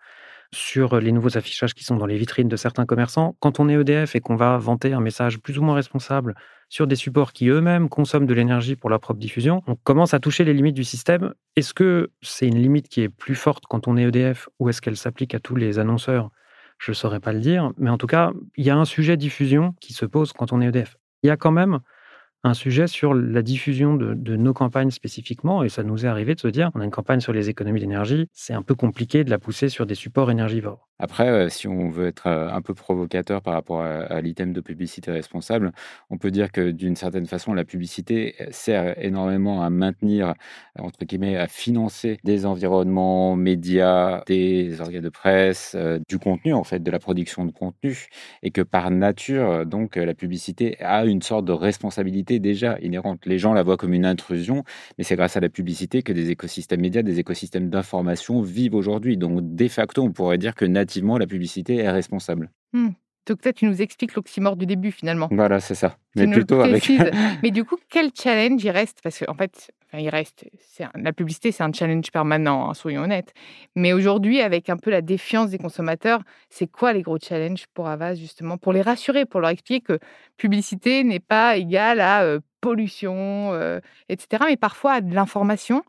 sur 0.54 1.00
les 1.00 1.12
nouveaux 1.12 1.38
affichages 1.38 1.74
qui 1.74 1.84
sont 1.84 1.96
dans 1.96 2.06
les 2.06 2.18
vitrines 2.18 2.50
de 2.50 2.56
certains 2.56 2.86
commerçants. 2.86 3.36
Quand 3.40 3.60
on 3.60 3.70
est 3.70 3.74
EDF 3.74 4.16
et 4.16 4.20
qu'on 4.20 4.36
va 4.36 4.58
vanter 4.58 4.94
un 4.94 5.00
message 5.00 5.40
plus 5.40 5.58
ou 5.58 5.64
moins 5.64 5.76
responsable 5.76 6.36
sur 6.68 6.88
des 6.88 6.96
supports 6.96 7.34
qui 7.34 7.48
eux-mêmes 7.48 7.90
consomment 7.90 8.26
de 8.26 8.34
l'énergie 8.34 8.76
pour 8.76 8.90
leur 8.90 9.00
propre 9.00 9.20
diffusion, 9.20 9.62
on 9.68 9.76
commence 9.76 10.14
à 10.14 10.20
toucher 10.20 10.44
les 10.44 10.54
limites 10.54 10.76
du 10.76 10.84
système. 10.84 11.34
Est-ce 11.56 11.74
que 11.74 12.12
c'est 12.22 12.48
une 12.48 12.62
limite 12.62 12.90
qui 12.90 13.02
est 13.02 13.10
plus 13.10 13.36
forte 13.36 13.64
quand 13.70 13.88
on 13.88 13.96
est 13.96 14.04
EDF 14.04 14.50
ou 14.60 14.70
est-ce 14.70 14.82
qu'elle 14.82 14.98
s'applique 14.98 15.36
à 15.36 15.40
tous 15.40 15.56
les 15.56 15.80
annonceurs? 15.80 16.30
Je 16.80 16.92
ne 16.92 16.96
saurais 16.96 17.20
pas 17.20 17.32
le 17.32 17.40
dire, 17.40 17.72
mais 17.78 17.90
en 17.90 17.98
tout 17.98 18.08
cas, 18.08 18.32
il 18.58 18.66
y 18.66 18.70
a 18.70 18.76
un 18.76 18.86
sujet 18.86 19.16
diffusion 19.16 19.74
qui 19.80 19.94
se 19.94 20.06
pose 20.06 20.34
quand 20.34 20.52
on 20.52 20.62
est 20.62 20.68
EDF. 20.68 20.98
Il 21.24 21.28
y 21.28 21.30
a 21.30 21.38
quand 21.38 21.52
même 21.52 21.80
un 22.44 22.54
sujet 22.54 22.88
sur 22.88 23.14
la 23.14 23.42
diffusion 23.42 23.96
de, 23.96 24.36
nos 24.36 24.54
campagnes 24.54 24.92
spécifiquement, 24.92 25.64
et 25.64 25.70
ça 25.70 25.84
nous 25.84 26.06
est 26.06 26.10
arrivé 26.10 26.36
de 26.36 26.40
se 26.40 26.48
dire, 26.48 26.72
on 26.74 26.82
a 26.82 26.86
une 26.86 26.92
campagne 26.92 27.20
sur 27.20 27.34
les 27.34 27.50
économies 27.50 27.80
d'énergie, 27.80 28.28
c'est 28.34 28.54
un 28.54 28.64
peu 28.64 28.76
compliqué 28.76 29.24
de 29.24 29.30
la 29.30 29.38
pousser 29.38 29.70
sur 29.70 29.86
des 29.86 29.96
supports 29.96 30.32
énergivores. 30.32 30.88
Après, 31.02 31.28
euh, 31.30 31.50
si 31.50 31.68
on 31.68 31.90
veut 31.90 32.08
être 32.08 32.28
euh, 32.28 32.48
un 32.52 32.62
peu 32.62 32.76
provocateur 32.76 33.42
par 33.42 33.56
rapport 33.56 33.82
à, 33.82 34.22
l'item 34.22 34.54
de 34.54 34.62
publicité 34.62 35.10
responsable, 35.10 35.72
on 36.12 36.20
peut 36.20 36.30
dire 36.30 36.52
que 36.52 36.70
d'une 36.70 36.96
certaine 36.96 37.26
façon, 37.26 37.54
la 37.54 37.66
publicité 37.66 38.36
euh, 38.40 38.46
sert 38.52 39.04
énormément 39.04 39.64
à 39.64 39.72
maintenir, 39.72 40.36
entre 40.78 41.04
guillemets, 41.06 41.38
à 41.38 41.48
financer 41.48 42.20
des 42.24 42.46
environnements, 42.46 43.36
médias, 43.36 44.24
des 44.28 44.80
organes 44.80 45.02
de 45.02 45.10
presse, 45.10 45.76
du 46.08 46.20
contenu, 46.20 46.54
en 46.54 46.64
fait, 46.64 46.84
de 46.84 46.92
la 46.92 47.00
production 47.00 47.46
de 47.46 47.52
contenu, 47.52 48.08
et 48.44 48.52
que 48.52 48.62
par 48.62 48.92
nature, 48.92 49.66
donc, 49.66 49.96
la 49.96 50.14
publicité 50.14 50.80
a 50.82 51.06
une 51.06 51.24
sorte 51.24 51.46
de 51.46 51.52
responsabilité 51.52 52.31
déjà 52.40 52.78
inhérente. 52.82 53.26
Les 53.26 53.40
gens 53.40 53.54
la 53.54 53.64
voient 53.64 53.78
comme 53.78 53.94
une 53.94 54.06
intrusion, 54.06 54.64
mais 54.98 55.04
c'est 55.04 55.16
grâce 55.16 55.38
à 55.38 55.40
la 55.40 55.50
publicité 55.50 56.04
que 56.04 56.14
des 56.14 56.30
écosystèmes 56.30 56.82
médias, 56.82 57.02
des 57.02 57.20
écosystèmes 57.20 57.70
d'information 57.70 58.42
vivent 58.42 58.76
aujourd'hui. 58.76 59.18
Donc, 59.18 59.56
de 59.56 59.68
facto, 59.68 60.04
on 60.04 60.12
pourrait 60.12 60.38
dire 60.38 60.56
que 60.56 60.66
la 60.66 61.28
publicité 61.28 61.78
est 61.78 61.92
responsable. 61.92 62.52
Mmh. 62.74 62.90
Donc 63.28 63.42
peut 63.42 63.54
tu 63.54 63.66
nous 63.66 63.82
expliques 63.82 64.16
l'oxymore 64.16 64.56
du 64.56 64.66
début 64.66 64.92
finalement. 64.92 65.28
Voilà, 65.32 65.60
c'est 65.60 65.76
ça. 65.76 65.98
Mais 66.16 66.28
plutôt 66.28 66.62
avec. 66.62 66.90
Mais 67.44 67.52
du 67.52 67.64
coup, 67.64 67.78
quel 67.90 68.10
challenge 68.14 68.64
il 68.64 68.72
reste? 68.72 69.00
Parce 69.04 69.20
qu'en 69.20 69.32
en 69.32 69.36
fait, 69.36 69.72
il 69.94 70.10
reste. 70.10 70.46
la 70.96 71.14
publicité, 71.14 71.52
c'est 71.52 71.64
un 71.64 71.72
challenge 71.72 72.12
permanent, 72.12 72.70
hein, 72.70 72.74
soyons 72.74 73.04
honnêtes. 73.04 73.34
Mais 73.76 73.94
aujourd'hui, 73.94 74.42
avec 74.42 74.70
un 74.70 74.78
peu 74.78 74.90
la 74.90 75.02
défiance 75.02 75.50
des 75.50 75.58
consommateurs, 75.58 76.22
c'est 76.50 76.68
quoi 76.68 76.94
les 76.94 77.02
gros 77.02 77.18
challenges 77.22 77.66
pour 77.74 77.88
Avas 77.88 78.16
justement 78.16 78.58
Pour 78.58 78.74
les 78.74 78.82
rassurer, 78.82 79.26
pour 79.26 79.42
leur 79.42 79.52
expliquer 79.52 79.82
que 79.82 80.00
publicité 80.38 81.04
n'est 81.04 81.20
pas 81.20 81.58
égale 81.58 82.00
à 82.00 82.24
euh, 82.24 82.40
pollution, 82.62 83.54
euh, 83.54 83.80
etc. 84.10 84.46
Mais 84.48 84.58
parfois 84.58 84.94
à 84.94 85.02
de 85.02 85.14
l'information 85.14 85.84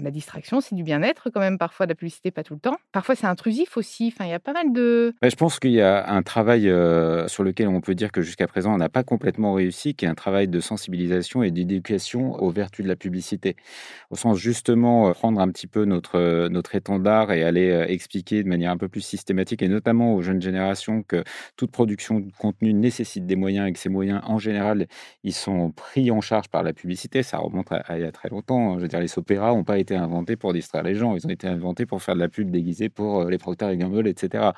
la 0.00 0.10
distraction, 0.10 0.60
c'est 0.60 0.74
du 0.74 0.82
bien-être 0.82 1.30
quand 1.30 1.40
même, 1.40 1.58
parfois, 1.58 1.86
de 1.86 1.90
la 1.90 1.94
publicité, 1.94 2.30
pas 2.30 2.42
tout 2.42 2.54
le 2.54 2.60
temps. 2.60 2.76
Parfois, 2.92 3.14
c'est 3.14 3.26
intrusif 3.26 3.76
aussi. 3.76 4.12
Enfin, 4.12 4.24
il 4.24 4.30
y 4.30 4.34
a 4.34 4.40
pas 4.40 4.52
mal 4.52 4.72
de. 4.72 5.14
je 5.22 5.34
pense 5.36 5.58
qu'il 5.58 5.72
y 5.72 5.80
a 5.80 6.08
un 6.08 6.22
travail 6.22 6.68
euh, 6.68 7.28
sur 7.28 7.44
lequel 7.44 7.68
on 7.68 7.80
peut 7.80 7.94
dire 7.94 8.12
que 8.12 8.22
jusqu'à 8.22 8.46
présent, 8.46 8.74
on 8.74 8.78
n'a 8.78 8.88
pas 8.88 9.02
complètement 9.02 9.54
réussi, 9.54 9.94
qui 9.94 10.04
est 10.04 10.08
un 10.08 10.14
travail 10.14 10.48
de 10.48 10.60
sensibilisation 10.60 11.42
et 11.42 11.50
d'éducation 11.50 12.34
aux 12.42 12.50
vertus 12.50 12.84
de 12.84 12.88
la 12.88 12.96
publicité. 12.96 13.56
Au 14.10 14.16
sens, 14.16 14.38
justement, 14.38 15.08
euh, 15.08 15.12
prendre 15.12 15.40
un 15.40 15.48
petit 15.48 15.66
peu 15.66 15.84
notre, 15.84 16.18
euh, 16.18 16.48
notre 16.48 16.74
étendard 16.74 17.32
et 17.32 17.42
aller 17.42 17.84
expliquer 17.88 18.42
de 18.42 18.48
manière 18.48 18.70
un 18.70 18.76
peu 18.76 18.88
plus 18.88 19.00
systématique, 19.00 19.62
et 19.62 19.68
notamment 19.68 20.14
aux 20.14 20.22
jeunes 20.22 20.42
générations, 20.42 21.02
que 21.02 21.24
toute 21.56 21.70
production 21.70 22.20
de 22.20 22.30
contenu 22.38 22.72
nécessite 22.72 23.26
des 23.26 23.36
moyens 23.36 23.68
et 23.68 23.72
que 23.72 23.78
ces 23.78 23.88
moyens, 23.88 24.20
en 24.24 24.38
général, 24.38 24.86
ils 25.24 25.34
sont 25.34 25.70
pris 25.70 26.10
en 26.10 26.20
charge 26.20 26.48
par 26.48 26.62
la 26.62 26.72
publicité. 26.72 27.22
Ça 27.22 27.38
remonte 27.38 27.70
à, 27.70 27.82
il 27.96 28.02
y 28.02 28.04
a 28.04 28.12
très 28.12 28.28
longtemps. 28.28 28.76
Je 28.78 28.82
veux 28.82 28.88
dire, 28.88 29.00
les 29.00 29.18
opéras 29.18 29.50
n'ont 29.50 29.64
pas 29.64 29.78
été 29.82 29.96
inventés 29.96 30.36
pour 30.36 30.52
distraire 30.52 30.82
les 30.82 30.94
gens. 30.94 31.14
Ils 31.14 31.26
ont 31.26 31.30
été 31.30 31.46
inventés 31.46 31.86
pour 31.86 32.02
faire 32.02 32.14
de 32.14 32.20
la 32.20 32.28
pub 32.28 32.50
déguisée 32.50 32.88
pour 32.88 33.20
euh, 33.20 33.30
les 33.30 33.38
Procter 33.38 33.70
et 33.70 33.76
Gamble, 33.76 34.08
etc. 34.08 34.50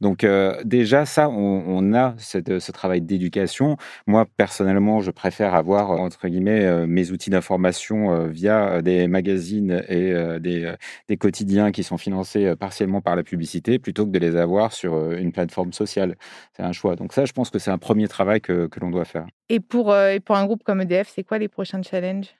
Donc 0.00 0.24
euh, 0.24 0.60
déjà, 0.64 1.06
ça, 1.06 1.28
on, 1.28 1.94
a 1.94 2.14
ce 2.18 2.72
travail 2.72 3.00
d'éducation. 3.00 3.76
Moi, 4.06 4.26
personnellement, 4.36 5.00
je 5.00 5.10
préfère 5.10 5.54
avoir, 5.54 5.90
entre 5.90 6.26
guillemets, 6.28 6.64
euh, 6.64 6.86
mes 6.86 7.10
outils 7.10 7.30
d'information 7.30 8.26
via 8.26 8.82
des 8.82 9.06
magazines 9.06 9.82
et 9.88 10.14
des, 10.40 11.16
quotidiens 11.18 11.70
qui 11.70 11.82
sont 11.82 11.98
financés 11.98 12.54
partiellement 12.56 13.00
par 13.00 13.16
la 13.16 13.22
publicité 13.22 13.78
plutôt 13.78 14.06
que 14.06 14.10
de 14.10 14.18
les 14.18 14.36
avoir 14.36 14.72
sur 14.72 15.12
une 15.12 15.30
plateforme 15.32 15.72
sociale. 15.72 16.16
C'est 16.56 16.62
un 16.62 16.72
choix. 16.72 16.96
Donc 16.96 17.12
ça, 17.12 17.24
je 17.24 17.32
pense 17.32 17.50
que 17.50 17.58
c'est 17.58 17.70
un 17.70 17.78
premier 17.78 18.08
travail 18.08 18.40
que, 18.40 18.66
que 18.66 18.80
l'on 18.80 18.90
doit 18.90 19.04
faire. 19.04 19.26
Et 19.48 19.60
pour, 19.60 19.94
et 19.96 20.20
pour 20.20 20.36
un 20.36 20.46
groupe 20.46 20.64
comme 20.64 20.80
EDF, 20.80 21.12
c'est 21.14 21.24
quoi 21.24 21.38
les 21.38 21.48
prochains 21.48 21.82
challenges? 21.82 22.34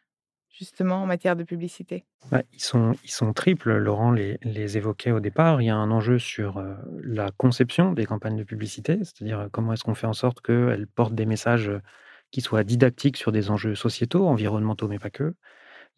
Justement 0.62 1.02
en 1.02 1.06
matière 1.06 1.34
de 1.34 1.42
publicité? 1.42 2.04
Bah, 2.30 2.42
ils, 2.52 2.62
sont, 2.62 2.94
ils 3.02 3.10
sont 3.10 3.32
triples, 3.32 3.76
Laurent 3.76 4.12
les, 4.12 4.76
évoquait 4.76 5.10
au 5.10 5.18
départ. 5.18 5.60
Il 5.60 5.66
y 5.66 5.70
a 5.70 5.76
un 5.76 5.90
enjeu 5.90 6.18
sur 6.20 6.58
euh, 6.58 6.74
la 7.02 7.30
conception 7.36 7.92
des 7.92 8.06
campagnes 8.06 8.36
de 8.36 8.44
publicité, 8.44 8.98
c'est-à-dire 8.98 9.40
euh, 9.40 9.48
comment 9.50 9.72
est-ce 9.72 9.82
qu'on 9.82 9.94
fait 9.94 10.06
en 10.06 10.12
sorte 10.12 10.40
qu'elles 10.40 10.86
portent 10.86 11.14
des 11.14 11.26
messages 11.26 11.68
euh, 11.68 11.80
qui 12.30 12.40
soient 12.40 12.62
didactiques 12.62 13.16
sur 13.16 13.32
des 13.32 13.50
enjeux 13.50 13.74
sociétaux, 13.74 14.28
environnementaux, 14.28 14.86
mais 14.86 15.00
pas 15.00 15.10
que. 15.10 15.34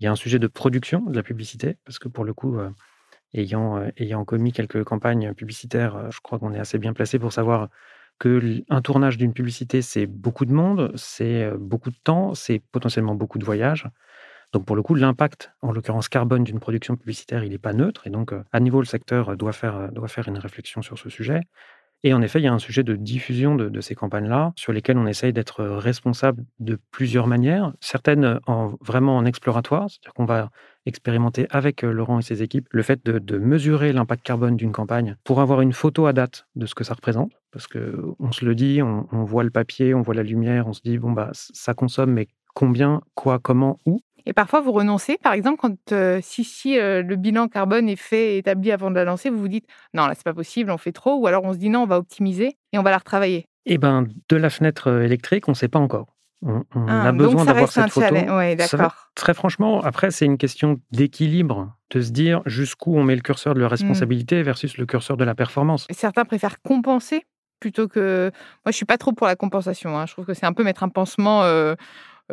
Il 0.00 0.04
y 0.04 0.06
a 0.06 0.12
un 0.12 0.16
sujet 0.16 0.38
de 0.38 0.46
production 0.46 1.02
de 1.02 1.14
la 1.14 1.22
publicité, 1.22 1.76
parce 1.84 1.98
que 1.98 2.08
pour 2.08 2.24
le 2.24 2.34
coup, 2.34 2.58
ayant, 3.32 3.80
ayant 3.96 4.24
commis 4.24 4.50
quelques 4.50 4.82
campagnes 4.82 5.32
publicitaires, 5.34 6.10
je 6.10 6.18
crois 6.20 6.40
qu'on 6.40 6.52
est 6.52 6.58
assez 6.58 6.78
bien 6.78 6.92
placé 6.92 7.20
pour 7.20 7.32
savoir 7.32 7.68
que 8.18 8.64
un 8.68 8.82
tournage 8.82 9.16
d'une 9.16 9.32
publicité, 9.32 9.82
c'est 9.82 10.06
beaucoup 10.06 10.46
de 10.46 10.52
monde, 10.52 10.90
c'est 10.96 11.52
beaucoup 11.56 11.90
de 11.90 11.96
temps, 12.02 12.34
c'est 12.34 12.60
potentiellement 12.72 13.14
beaucoup 13.14 13.38
de 13.38 13.44
voyages. 13.44 13.86
Donc 14.54 14.64
pour 14.66 14.76
le 14.76 14.82
coup, 14.82 14.94
l'impact, 14.94 15.52
en 15.62 15.72
l'occurrence 15.72 16.08
carbone, 16.08 16.44
d'une 16.44 16.60
production 16.60 16.94
publicitaire, 16.94 17.42
il 17.42 17.50
n'est 17.50 17.58
pas 17.58 17.72
neutre. 17.72 18.06
Et 18.06 18.10
donc, 18.10 18.32
euh, 18.32 18.44
à 18.52 18.60
niveau, 18.60 18.78
le 18.78 18.86
secteur 18.86 19.30
euh, 19.30 19.34
doit 19.34 19.52
faire, 19.52 19.76
euh, 19.76 19.88
doit 19.88 20.06
faire 20.06 20.28
une 20.28 20.38
réflexion 20.38 20.80
sur 20.80 20.96
ce 20.96 21.10
sujet. 21.10 21.40
Et 22.04 22.14
en 22.14 22.22
effet, 22.22 22.38
il 22.38 22.44
y 22.44 22.46
a 22.46 22.52
un 22.52 22.60
sujet 22.60 22.84
de 22.84 22.94
diffusion 22.94 23.56
de, 23.56 23.80
ces 23.80 23.94
campagnes-là, 23.94 24.52
sur 24.56 24.72
lesquelles 24.72 24.98
on 24.98 25.06
essaye 25.06 25.32
d'être 25.32 25.64
responsable 25.64 26.44
de 26.60 26.78
plusieurs 26.90 27.26
manières, 27.26 27.72
certaines 27.80 28.40
en, 28.46 28.74
vraiment 28.82 29.16
en 29.16 29.24
exploratoire, 29.24 29.88
c'est-à-dire 29.88 30.12
qu'on 30.12 30.26
va 30.26 30.50
expérimenter 30.84 31.46
avec 31.48 31.80
Laurent 31.80 32.18
et 32.18 32.22
ses 32.22 32.42
équipes 32.42 32.68
le 32.72 32.82
fait 32.82 33.02
de, 33.06 33.38
mesurer 33.38 33.94
l'impact 33.94 34.22
carbone 34.22 34.54
d'une 34.54 34.72
campagne 34.72 35.16
pour 35.24 35.40
avoir 35.40 35.62
une 35.62 35.72
photo 35.72 36.04
à 36.04 36.12
date 36.12 36.46
de 36.56 36.66
ce 36.66 36.74
que 36.74 36.84
ça 36.84 36.92
représente, 36.92 37.32
parce 37.52 37.66
qu'on 37.66 38.32
se 38.32 38.44
le 38.44 38.54
dit, 38.54 38.82
on, 38.82 39.08
on, 39.10 39.24
voit 39.24 39.42
le 39.42 39.48
papier, 39.48 39.94
on 39.94 40.02
voit 40.02 40.14
la 40.14 40.22
lumière, 40.22 40.66
on 40.66 40.74
se 40.74 40.82
dit, 40.82 40.98
bon, 40.98 41.12
bah, 41.12 41.30
ça 41.32 41.72
consomme, 41.72 42.12
mais 42.12 42.28
combien, 42.54 43.00
quoi, 43.14 43.38
comment, 43.38 43.78
où? 43.86 44.02
Et 44.26 44.32
parfois, 44.32 44.60
vous 44.60 44.72
renoncez. 44.72 45.18
Par 45.22 45.32
exemple, 45.32 45.58
quand 45.60 45.92
euh, 45.92 46.20
si, 46.22 46.44
si 46.44 46.78
euh, 46.78 47.02
le 47.02 47.16
bilan 47.16 47.48
carbone 47.48 47.88
est 47.88 47.96
fait, 47.96 48.38
établi 48.38 48.72
avant 48.72 48.90
de 48.90 48.96
la 48.96 49.04
lancer, 49.04 49.30
vous 49.30 49.38
vous 49.38 49.48
dites 49.48 49.66
non, 49.92 50.06
là, 50.06 50.14
c'est 50.14 50.24
pas 50.24 50.34
possible, 50.34 50.70
on 50.70 50.78
fait 50.78 50.92
trop. 50.92 51.16
Ou 51.16 51.26
alors, 51.26 51.44
on 51.44 51.52
se 51.52 51.58
dit 51.58 51.68
non, 51.68 51.82
on 51.82 51.86
va 51.86 51.98
optimiser 51.98 52.56
et 52.72 52.78
on 52.78 52.82
va 52.82 52.90
la 52.90 52.98
retravailler. 52.98 53.46
Eh 53.66 53.78
bien, 53.78 54.06
de 54.28 54.36
la 54.36 54.50
fenêtre 54.50 54.88
euh, 54.88 55.02
électrique, 55.02 55.48
on 55.48 55.52
ne 55.52 55.56
sait 55.56 55.68
pas 55.68 55.78
encore. 55.78 56.08
On, 56.46 56.62
ah, 56.74 57.08
a 57.08 57.12
besoin 57.12 57.46
d'avoir 57.46 57.72
cette 57.72 57.90
photo. 57.90 58.14
Ouais. 58.14 58.56
Très 59.14 59.32
franchement, 59.32 59.80
après, 59.80 60.10
c'est 60.10 60.26
une 60.26 60.36
question 60.36 60.78
d'équilibre, 60.90 61.74
de 61.90 62.02
se 62.02 62.10
dire 62.10 62.42
jusqu'où 62.44 62.98
on 62.98 63.02
met 63.02 63.14
le 63.14 63.22
curseur 63.22 63.54
de 63.54 63.60
la 63.60 63.66
mmh. 63.66 63.70
responsabilité 63.70 64.42
versus 64.42 64.76
le 64.76 64.84
curseur 64.84 65.16
de 65.16 65.24
la 65.24 65.34
performance. 65.34 65.86
Certains 65.90 66.26
préfèrent 66.26 66.60
compenser 66.60 67.24
plutôt 67.60 67.88
que. 67.88 68.30
Moi, 68.66 68.72
je 68.72 68.76
suis 68.76 68.84
pas 68.84 68.98
trop 68.98 69.12
pour 69.12 69.26
la 69.26 69.36
compensation. 69.36 69.98
Hein. 69.98 70.04
Je 70.04 70.12
trouve 70.12 70.26
que 70.26 70.34
c'est 70.34 70.44
un 70.44 70.52
peu 70.52 70.64
mettre 70.64 70.82
un 70.82 70.90
pansement 70.90 71.44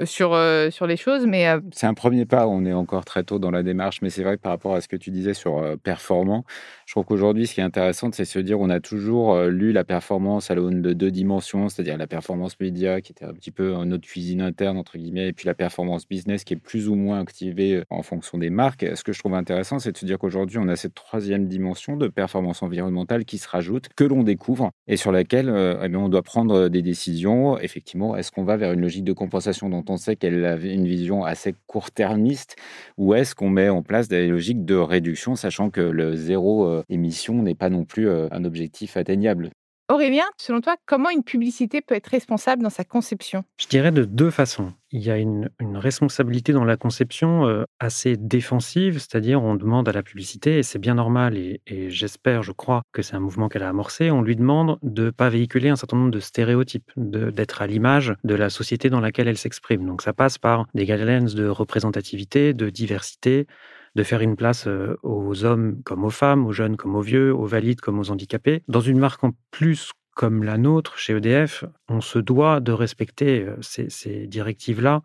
sur, 0.05 0.37
sur 0.71 0.87
les 0.87 0.97
choses. 0.97 1.25
Mais 1.25 1.47
C'est 1.71 1.87
un 1.87 1.93
premier 1.93 2.25
pas, 2.25 2.47
on 2.47 2.65
est 2.65 2.73
encore 2.73 3.05
très 3.05 3.23
tôt 3.23 3.39
dans 3.39 3.51
la 3.51 3.63
démarche, 3.63 4.01
mais 4.01 4.09
c'est 4.09 4.23
vrai 4.23 4.37
que 4.37 4.41
par 4.41 4.51
rapport 4.51 4.75
à 4.75 4.81
ce 4.81 4.87
que 4.87 4.95
tu 4.95 5.11
disais 5.11 5.33
sur 5.33 5.77
performant, 5.83 6.45
je 6.85 6.93
trouve 6.93 7.05
qu'aujourd'hui, 7.05 7.47
ce 7.47 7.53
qui 7.53 7.61
est 7.61 7.63
intéressant, 7.63 8.09
c'est 8.11 8.25
se 8.25 8.39
dire 8.39 8.59
on 8.59 8.69
a 8.69 8.79
toujours 8.79 9.39
lu 9.43 9.71
la 9.71 9.83
performance 9.83 10.51
à 10.51 10.55
l'aune 10.55 10.81
de 10.81 10.93
deux 10.93 11.11
dimensions, 11.11 11.69
c'est-à-dire 11.69 11.97
la 11.97 12.07
performance 12.07 12.59
média 12.59 13.01
qui 13.01 13.11
était 13.11 13.25
un 13.25 13.33
petit 13.33 13.51
peu 13.51 13.73
notre 13.85 14.07
cuisine 14.07 14.41
interne, 14.41 14.77
entre 14.77 14.97
guillemets, 14.97 15.27
et 15.29 15.33
puis 15.33 15.45
la 15.45 15.53
performance 15.53 16.07
business 16.07 16.43
qui 16.43 16.53
est 16.53 16.57
plus 16.57 16.87
ou 16.89 16.95
moins 16.95 17.19
activée 17.19 17.83
en 17.89 18.03
fonction 18.03 18.37
des 18.37 18.49
marques. 18.49 18.85
Ce 18.95 19.03
que 19.03 19.13
je 19.13 19.19
trouve 19.19 19.33
intéressant, 19.33 19.79
c'est 19.79 19.91
de 19.91 19.97
se 19.97 20.05
dire 20.05 20.17
qu'aujourd'hui, 20.17 20.57
on 20.57 20.67
a 20.67 20.75
cette 20.75 20.93
troisième 20.93 21.47
dimension 21.47 21.97
de 21.97 22.07
performance 22.07 22.63
environnementale 22.63 23.25
qui 23.25 23.37
se 23.37 23.47
rajoute, 23.47 23.89
que 23.95 24.03
l'on 24.03 24.23
découvre 24.23 24.71
et 24.87 24.97
sur 24.97 25.11
laquelle 25.11 25.49
eh 25.83 25.95
on 25.95 26.09
doit 26.09 26.23
prendre 26.23 26.69
des 26.69 26.81
décisions. 26.81 27.57
Effectivement, 27.59 28.15
est-ce 28.15 28.31
qu'on 28.31 28.43
va 28.43 28.57
vers 28.57 28.71
une 28.73 28.81
logique 28.81 29.03
de 29.03 29.13
compensation 29.13 29.69
dont 29.81 29.93
on 29.93 29.97
sait 29.97 30.15
qu'elle 30.15 30.45
avait 30.45 30.73
une 30.73 30.87
vision 30.87 31.23
assez 31.23 31.55
court-termiste 31.67 32.55
ou 32.97 33.13
est-ce 33.13 33.35
qu'on 33.35 33.49
met 33.49 33.69
en 33.69 33.81
place 33.81 34.07
des 34.07 34.27
logiques 34.27 34.65
de 34.65 34.75
réduction, 34.75 35.35
sachant 35.35 35.69
que 35.69 35.81
le 35.81 36.15
zéro 36.15 36.65
euh, 36.65 36.83
émission 36.89 37.41
n'est 37.41 37.55
pas 37.55 37.69
non 37.69 37.85
plus 37.85 38.07
euh, 38.07 38.27
un 38.31 38.43
objectif 38.43 38.97
atteignable? 38.97 39.49
Aurélien, 39.91 40.25
selon 40.37 40.61
toi, 40.61 40.77
comment 40.85 41.09
une 41.09 41.23
publicité 41.23 41.81
peut 41.81 41.95
être 41.95 42.07
responsable 42.07 42.63
dans 42.63 42.69
sa 42.69 42.83
conception? 42.83 43.43
Je 43.59 43.67
dirais 43.67 43.91
de 43.91 44.05
deux 44.05 44.31
façons. 44.31 44.73
Il 44.93 45.01
y 45.01 45.09
a 45.09 45.17
une, 45.17 45.49
responsabilité 45.73 46.51
dans 46.51 46.65
la 46.65 46.75
conception 46.75 47.47
euh, 47.47 47.63
assez 47.79 48.17
défensive, 48.17 48.99
c'est-à-dire 48.99 49.41
on 49.41 49.55
demande 49.55 49.87
à 49.87 49.93
la 49.93 50.03
publicité, 50.03 50.57
et 50.57 50.63
c'est 50.63 50.79
bien 50.79 50.95
normal, 50.95 51.37
et, 51.37 51.61
j'espère, 51.89 52.43
je 52.43 52.51
crois 52.51 52.81
que 52.91 53.01
c'est 53.01 53.15
un 53.15 53.21
mouvement 53.21 53.47
qu'elle 53.47 53.63
a 53.63 53.69
amorcé, 53.69 54.11
on 54.11 54.21
lui 54.21 54.35
demande 54.35 54.77
de 54.83 55.05
ne 55.05 55.09
pas 55.09 55.29
véhiculer 55.29 55.69
un 55.69 55.77
certain 55.77 55.97
nombre 55.97 56.11
de 56.11 56.19
stéréotypes, 56.19 56.91
d'être 56.97 57.61
à 57.61 57.67
l'image 57.67 58.13
de 58.23 58.35
la 58.35 58.49
société 58.49 58.89
dans 58.89 58.99
laquelle 58.99 59.27
elle 59.27 59.37
s'exprime. 59.37 59.85
Donc 59.85 60.01
ça 60.01 60.13
passe 60.13 60.37
par 60.37 60.67
des 60.73 60.85
guidelines 60.85 61.25
de 61.25 61.47
représentativité, 61.47 62.53
de 62.53 62.69
diversité, 62.69 63.47
de 63.95 64.03
faire 64.03 64.21
une 64.21 64.35
place 64.35 64.67
euh, 64.67 64.97
aux 65.03 65.43
hommes 65.43 65.81
comme 65.83 66.03
aux 66.03 66.09
femmes, 66.09 66.45
aux 66.45 66.53
jeunes 66.53 66.77
comme 66.77 66.95
aux 66.95 67.01
vieux, 67.01 67.33
aux 67.33 67.45
valides 67.45 67.81
comme 67.81 67.99
aux 67.99 68.11
handicapés. 68.11 68.63
Dans 68.67 68.81
une 68.81 68.99
marque 68.99 69.23
en 69.23 69.31
plus 69.51 69.91
comme 70.15 70.43
la 70.43 70.57
nôtre, 70.57 70.97
chez 70.97 71.13
EDF, 71.13 71.65
on 71.89 72.01
se 72.01 72.19
doit 72.19 72.59
de 72.59 72.71
respecter 72.71 73.45
euh, 73.45 73.55
ces, 73.61 74.27
directives-là. 74.27 75.01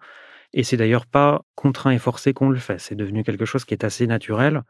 Et 0.52 0.62
c'est 0.62 0.76
d'ailleurs 0.76 1.06
pas 1.06 1.42
contraint 1.54 1.90
et 1.90 1.98
forcé 1.98 2.32
qu'on 2.32 2.50
le 2.50 2.58
fait. 2.58 2.80
C'est 2.80 2.94
devenu 2.94 3.24
quelque 3.24 3.44
chose 3.44 3.64
qui 3.64 3.74
est 3.74 3.84
assez 3.84 4.06
naturel. 4.06 4.62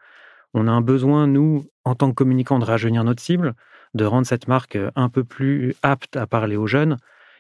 On 0.55 0.69
a 0.69 0.71
un 0.71 0.81
besoin, 0.81 1.27
nous, 1.27 1.71
en 1.85 1.95
tant 1.95 2.09
que 2.11 2.15
communicants, 2.15 2.59
de 2.59 2.65
rajeunir 2.65 3.05
notre 3.05 3.23
cible, 3.23 3.55
de 3.95 4.05
rendre 4.05 4.27
cette 4.27 4.49
marque 4.49 4.77
euh, 4.77 4.91
un 4.97 5.09
peu 5.09 5.25
plus 5.25 5.75
apte 5.83 6.17
à 6.17 6.27
parler 6.27 6.57
aux 6.57 6.67
jeunes 6.67 6.97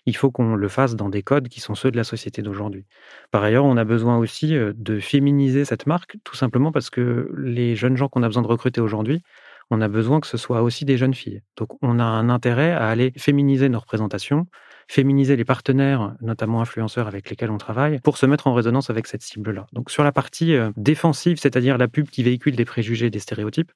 il 0.07 0.17
faut 0.17 0.31
qu'on 0.31 0.55
le 0.55 0.69
fasse 0.69 0.95
dans 0.95 1.09
des 1.09 1.23
codes 1.23 1.49
qui 1.49 1.61
sont 1.61 1.75
ceux 1.75 1.91
de 1.91 1.97
la 1.97 2.05
société 2.05 2.41
d'aujourd'hui. 2.41 2.87
Par 3.33 3.43
ailleurs, 3.43 3.65
on 3.65 3.76
a 3.76 3.85
besoin 3.85 4.17
aussi 4.17 4.57
euh, 4.57 4.73
de 4.76 5.00
féminiser 5.00 5.65
cette 5.65 5.87
marque, 5.87 6.17
tout 6.25 6.37
simplement 6.37 6.73
parce 6.73 6.91
que 6.91 7.31
les 7.37 7.76
jeunes 7.76 7.97
gens 7.97 8.09
qu'on 8.09 8.23
a 8.23 8.29
besoin 8.29 8.43
de 8.43 8.49
recruter 8.49 8.81
aujourd'hui, 8.81 9.23
on 9.71 9.81
a 9.81 9.89
besoin 9.89 10.21
que 10.21 10.27
ce 10.27 10.37
soit 10.37 10.63
aussi 10.63 10.85
des 10.85 10.97
jeunes 10.97 11.15
filles. 11.15 11.43
Donc 11.57 11.71
on 11.83 11.99
a 11.99 12.05
un 12.05 12.29
intérêt 12.29 12.73
à 12.73 12.89
aller 12.89 13.13
féminiser 13.17 13.69
nos 13.69 13.81
représentations, 13.81 14.47
féminiser 14.89 15.37
les 15.37 15.45
partenaires, 15.45 16.15
notamment 16.21 16.61
influenceurs 16.61 17.09
avec 17.09 17.29
lesquels 17.31 17.51
on 17.51 17.59
travaille, 17.59 17.99
pour 18.01 18.17
se 18.17 18.27
mettre 18.27 18.47
en 18.47 18.55
résonance 18.55 18.91
avec 18.91 19.07
cette 19.07 19.23
cible-là. 19.23 19.67
Donc 19.73 19.91
sur 19.91 20.05
la 20.05 20.13
partie 20.13 20.55
euh, 20.55 20.71
défensive, 20.77 21.39
c'est-à-dire 21.39 21.79
la 21.79 21.89
pub 21.89 22.09
qui 22.09 22.23
véhicule 22.23 22.55
des 22.55 22.65
préjugés, 22.65 23.11
des 23.11 23.19
stéréotypes, 23.19 23.73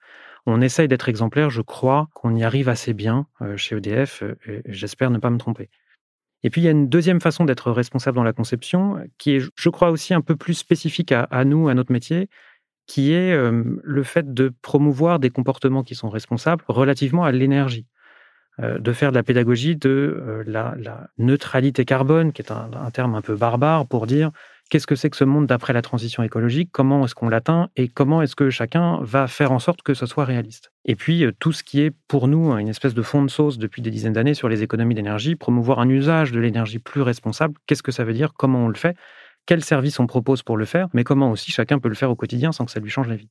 on 0.47 0.61
essaye 0.61 0.89
d'être 0.89 1.09
exemplaire. 1.09 1.51
Je 1.51 1.63
crois 1.63 2.09
qu'on 2.15 2.35
y 2.35 2.45
arrive 2.45 2.69
assez 2.69 2.95
bien 2.95 3.27
euh, 3.43 3.57
chez 3.57 3.77
EDF. 3.77 4.23
Et 4.47 4.63
j'espère 4.67 5.11
ne 5.11 5.19
pas 5.19 5.31
me 5.31 5.39
tromper. 5.39 5.69
Et 6.43 6.51
puis, 6.51 6.63
il 6.63 6.65
y 6.65 6.69
a 6.69 6.71
une 6.71 6.89
deuxième 6.89 7.21
façon 7.21 7.45
d'être 7.45 7.71
responsable 7.71 8.17
dans 8.17 8.23
la 8.23 8.33
conception, 8.33 8.99
qui 9.19 9.33
est, 9.33 9.51
je 9.55 9.69
crois, 9.69 9.91
aussi 9.91 10.15
un 10.15 10.23
peu 10.23 10.37
plus 10.37 10.55
spécifique 10.55 11.13
à, 11.13 11.45
nous, 11.45 11.69
à 11.69 11.75
notre 11.75 11.93
métier, 11.93 12.29
qui 12.87 13.13
est 13.13 13.37
le 13.37 14.03
fait 14.03 14.35
de 14.35 14.53
promouvoir 14.63 15.21
des 15.21 15.31
comportements 15.31 15.83
qui 15.83 15.95
sont 15.95 16.09
responsables 16.09 16.65
relativement 16.69 17.25
à 17.25 17.31
l'énergie. 17.33 17.87
Euh, 18.63 18.79
de 18.79 18.93
faire 18.93 19.11
de 19.11 19.17
la 19.17 19.23
pédagogie 19.23 19.77
de 19.77 20.43
la, 20.47 20.75
neutralité 21.19 21.85
carbone, 21.85 22.33
qui 22.33 22.43
est 22.43 22.51
un, 22.51 22.91
terme 22.93 23.15
un 23.15 23.23
peu 23.23 23.35
barbare 23.35 23.87
pour 23.87 24.07
dire 24.07 24.31
qu'est-ce 24.69 24.87
que 24.87 24.97
c'est 24.97 25.09
que 25.09 25.17
ce 25.17 25.25
monde 25.25 25.47
d'après 25.47 25.73
la 25.73 25.83
transition 25.83 26.23
écologique, 26.23 26.69
comment 26.71 27.05
est-ce 27.05 27.15
qu'on 27.15 27.29
l'atteint 27.29 27.71
et 27.77 27.89
comment 27.89 28.23
est-ce 28.23 28.37
que 28.37 28.51
chacun 28.51 28.99
va 29.03 29.29
faire 29.29 29.53
en 29.53 29.61
sorte 29.61 29.83
que 29.83 29.95
ce 29.95 30.05
soit 30.05 30.25
réaliste. 30.25 30.73
Et 30.85 30.95
puis 30.95 31.25
tout 31.39 31.53
ce 31.53 31.63
qui 31.63 31.81
est 31.81 31.93
pour 32.09 32.29
nous 32.29 32.53
une 32.53 32.69
espèce 32.69 32.95
de 32.95 33.03
fond 33.03 33.23
de 33.23 33.31
sauce 33.31 33.57
depuis 33.57 33.83
des 33.83 33.91
dizaines 33.91 34.13
d'années 34.13 34.35
sur 34.35 34.49
les 34.49 34.63
économies 34.63 34.95
d'énergie, 34.95 35.37
promouvoir 35.37 35.79
un 35.79 35.89
usage 35.89 36.31
de 36.33 36.41
l'énergie 36.41 36.81
plus 36.81 37.03
responsable, 37.03 37.55
qu'est-ce 37.67 37.83
que 37.83 37.93
ça 37.93 38.05
veut 38.05 38.15
dire, 38.15 38.35
comment 38.35 38.65
on 38.65 38.69
le 38.69 38.75
fait, 38.75 38.97
quels 39.47 39.65
services 39.65 40.01
on 40.01 40.07
propose 40.07 40.43
pour 40.43 40.57
le 40.57 40.65
faire, 40.65 40.89
mais 40.93 41.05
comment 41.05 41.31
aussi 41.31 41.51
chacun 41.51 41.79
peut 41.79 41.89
le 41.89 41.95
faire 41.95 42.11
au 42.11 42.17
quotidien 42.17 42.53
sans 42.53 42.65
que 42.65 42.71
ça 42.71 42.81
lui 42.81 42.91
change 42.91 43.09
la 43.09 43.17
vie. 43.17 43.29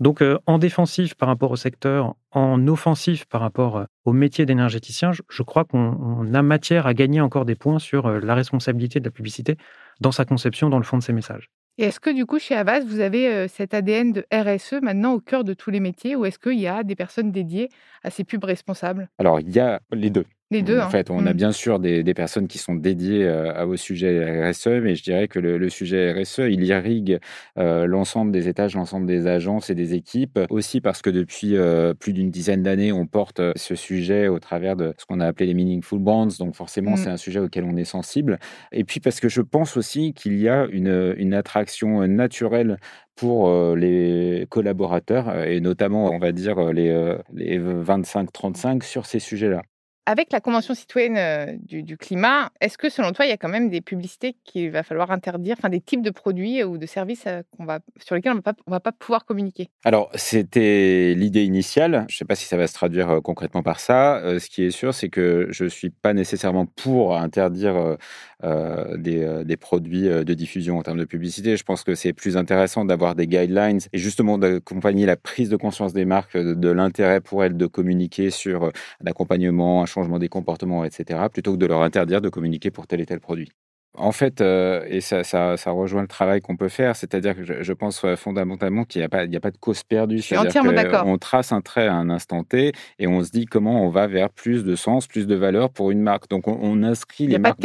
Donc, 0.00 0.22
euh, 0.22 0.38
en 0.46 0.58
défensif 0.58 1.14
par 1.14 1.28
rapport 1.28 1.52
au 1.52 1.56
secteur, 1.56 2.16
en 2.32 2.66
offensif 2.66 3.26
par 3.26 3.40
rapport 3.40 3.76
euh, 3.76 3.84
au 4.04 4.12
métier 4.12 4.44
d'énergéticien, 4.44 5.12
je, 5.12 5.42
crois 5.42 5.64
qu'on 5.64 6.34
a 6.34 6.42
matière 6.42 6.86
à 6.86 6.94
gagner 6.94 7.20
encore 7.20 7.44
des 7.44 7.54
points 7.54 7.78
sur 7.78 8.06
euh, 8.06 8.18
la 8.20 8.34
responsabilité 8.34 8.98
de 8.98 9.04
la 9.04 9.12
publicité 9.12 9.56
dans 10.00 10.10
sa 10.10 10.24
conception, 10.24 10.68
dans 10.68 10.78
le 10.78 10.84
fond 10.84 10.98
de 10.98 11.02
ses 11.02 11.12
messages. 11.12 11.48
Et 11.78 11.84
est-ce 11.84 12.00
que 12.00 12.10
du 12.10 12.26
coup, 12.26 12.38
chez 12.38 12.56
Avas, 12.56 12.80
vous 12.80 13.00
avez 13.00 13.48
cet 13.48 13.74
ADN 13.74 14.12
de 14.12 14.24
RSE 14.32 14.80
maintenant 14.80 15.14
au 15.14 15.20
cœur 15.20 15.42
de 15.42 15.54
tous 15.54 15.70
les 15.70 15.80
métiers 15.80 16.14
ou 16.14 16.24
est-ce 16.24 16.38
qu'il 16.38 16.60
y 16.60 16.68
a 16.68 16.84
des 16.84 16.94
personnes 16.94 17.32
dédiées 17.32 17.68
à 18.04 18.10
ces 18.10 18.22
pubs 18.22 18.44
responsables? 18.44 19.08
Alors, 19.18 19.40
il 19.40 19.50
y 19.50 19.58
a 19.58 19.80
les 19.90 20.10
deux. 20.10 20.24
Les 20.50 20.62
deux. 20.62 20.78
En 20.78 20.82
hein. 20.82 20.90
fait, 20.90 21.10
on 21.10 21.26
a 21.26 21.32
mmh. 21.32 21.36
bien 21.36 21.52
sûr 21.52 21.78
des, 21.78 22.14
personnes 22.14 22.46
qui 22.46 22.58
sont 22.58 22.74
dédiées 22.74 23.26
à 23.26 23.64
vos 23.64 23.76
sujets 23.76 24.50
RSE, 24.50 24.68
mais 24.82 24.94
je 24.94 25.02
dirais 25.02 25.26
que 25.26 25.38
le, 25.38 25.68
sujet 25.68 26.12
RSE, 26.12 26.40
il 26.50 26.62
irrigue 26.64 27.18
l'ensemble 27.56 28.30
des 28.30 28.48
étages, 28.48 28.74
l'ensemble 28.74 29.06
des 29.06 29.26
agences 29.26 29.70
et 29.70 29.74
des 29.74 29.94
équipes. 29.94 30.38
Aussi 30.50 30.80
parce 30.80 31.02
que 31.02 31.10
depuis 31.10 31.56
plus 31.98 32.12
d'une 32.12 32.30
dizaine 32.30 32.62
d'années, 32.62 32.92
on 32.92 33.06
porte 33.06 33.40
ce 33.56 33.74
sujet 33.74 34.28
au 34.28 34.38
travers 34.38 34.76
de 34.76 34.94
ce 34.98 35.06
qu'on 35.06 35.20
a 35.20 35.26
appelé 35.26 35.46
les 35.46 35.54
meaningful 35.54 35.98
bonds. 35.98 36.28
Donc 36.38 36.54
forcément, 36.54 36.92
mmh. 36.92 36.98
c'est 36.98 37.10
un 37.10 37.16
sujet 37.16 37.40
auquel 37.40 37.64
on 37.64 37.76
est 37.76 37.84
sensible. 37.84 38.38
Et 38.70 38.84
puis 38.84 39.00
parce 39.00 39.20
que 39.20 39.28
je 39.28 39.40
pense 39.40 39.76
aussi 39.76 40.12
qu'il 40.12 40.38
y 40.38 40.48
a 40.48 40.66
une, 40.70 41.14
une 41.16 41.34
attraction 41.34 42.06
naturelle 42.06 42.78
pour 43.16 43.74
les 43.74 44.46
collaborateurs 44.50 45.44
et 45.44 45.60
notamment, 45.60 46.10
on 46.12 46.18
va 46.18 46.32
dire, 46.32 46.72
les, 46.72 47.16
les 47.32 47.58
25-35 47.58 48.82
sur 48.82 49.06
ces 49.06 49.18
sujets-là. 49.18 49.62
Avec 50.06 50.32
la 50.32 50.40
Convention 50.40 50.74
citoyenne 50.74 51.58
du, 51.62 51.96
climat, 51.96 52.50
est-ce 52.60 52.76
que 52.76 52.90
selon 52.90 53.12
toi, 53.12 53.24
il 53.24 53.30
y 53.30 53.32
a 53.32 53.38
quand 53.38 53.48
même 53.48 53.70
des 53.70 53.80
publicités 53.80 54.36
qu'il 54.44 54.70
va 54.70 54.82
falloir 54.82 55.10
interdire, 55.10 55.56
enfin 55.58 55.70
des 55.70 55.80
types 55.80 56.02
de 56.02 56.10
produits 56.10 56.62
ou 56.62 56.76
de 56.76 56.84
services 56.84 57.24
va, 57.58 57.78
sur 58.04 58.14
lesquels 58.14 58.32
on 58.32 58.36
ne 58.36 58.70
va 58.70 58.80
pas 58.80 58.92
pouvoir 58.92 59.24
communiquer? 59.24 59.70
Alors, 59.82 60.10
c'était 60.14 61.14
l'idée 61.16 61.44
initiale. 61.44 62.04
Je 62.08 62.16
ne 62.16 62.18
sais 62.18 62.24
pas 62.26 62.34
si 62.34 62.44
ça 62.44 62.58
va 62.58 62.66
se 62.66 62.74
traduire 62.74 63.20
concrètement 63.22 63.62
par 63.62 63.80
ça. 63.80 64.20
ce 64.38 64.50
qui 64.50 64.64
est 64.64 64.70
sûr, 64.70 64.92
c'est 64.92 65.08
que 65.08 65.48
je 65.50 65.64
ne 65.64 65.68
suis 65.70 65.88
pas 65.88 66.12
nécessairement 66.12 66.66
pour 66.66 67.16
interdire 67.16 67.96
des, 68.42 69.56
produits 69.58 70.08
de 70.08 70.34
diffusion 70.34 70.78
en 70.78 70.82
termes 70.82 70.98
de 70.98 71.04
publicité. 71.04 71.56
Je 71.56 71.64
pense 71.64 71.82
que 71.82 71.94
c'est 71.94 72.12
plus 72.12 72.36
intéressant 72.36 72.84
d'avoir 72.84 73.14
des 73.14 73.26
guidelines 73.26 73.80
et 73.92 73.98
justement 73.98 74.36
d'accompagner 74.36 75.06
la 75.06 75.16
prise 75.16 75.48
de 75.48 75.56
conscience 75.56 75.94
des 75.94 76.04
marques 76.04 76.36
de, 76.36 76.68
l'intérêt 76.68 77.20
pour 77.20 77.42
elles 77.42 77.56
de 77.56 77.66
communiquer 77.66 78.30
sur 78.30 78.70
l'accompagnement, 79.00 79.86
changement 79.94 80.18
des 80.18 80.28
comportements, 80.28 80.84
etc., 80.84 81.28
plutôt 81.32 81.52
que 81.52 81.58
de 81.58 81.66
leur 81.66 81.82
interdire 81.82 82.20
de 82.20 82.28
communiquer 82.28 82.70
pour 82.70 82.86
tel 82.86 83.00
et 83.00 83.06
tel 83.06 83.20
produit. 83.20 83.50
En 83.96 84.10
fait, 84.10 84.40
euh, 84.40 84.84
et 84.88 85.00
ça, 85.00 85.22
ça, 85.22 85.56
rejoint 85.70 86.02
le 86.02 86.08
travail 86.08 86.40
qu'on 86.40 86.56
peut 86.56 86.68
faire, 86.68 86.96
c'est-à-dire 86.96 87.36
que 87.36 87.62
je, 87.62 87.72
pense 87.72 88.04
euh, 88.04 88.16
fondamentalement 88.16 88.84
qu'il 88.84 89.00
n'y 89.00 89.04
a, 89.04 89.08
pas, 89.08 89.20
a 89.20 89.40
pas 89.40 89.52
de 89.52 89.56
cause 89.56 89.84
perdue. 89.84 90.18
Je 90.18 90.22
suis 90.22 90.36
entièrement 90.36 90.72
d'accord. 90.72 91.06
On 91.06 91.16
trace 91.16 91.52
un 91.52 91.60
trait 91.60 91.86
à 91.86 91.94
un 91.94 92.10
instant 92.10 92.42
T 92.42 92.72
et 92.98 93.06
on 93.06 93.22
se 93.22 93.30
dit 93.30 93.44
comment 93.44 93.84
on 93.84 93.90
va 93.90 94.08
vers 94.08 94.30
plus 94.30 94.64
de 94.64 94.74
sens, 94.74 95.06
plus 95.06 95.28
de 95.28 95.34
valeur 95.36 95.70
pour 95.70 95.92
une 95.92 96.00
marque. 96.00 96.28
Donc 96.28 96.48
on, 96.48 96.82
inscrit 96.82 97.28
les 97.28 97.38
marques 97.38 97.60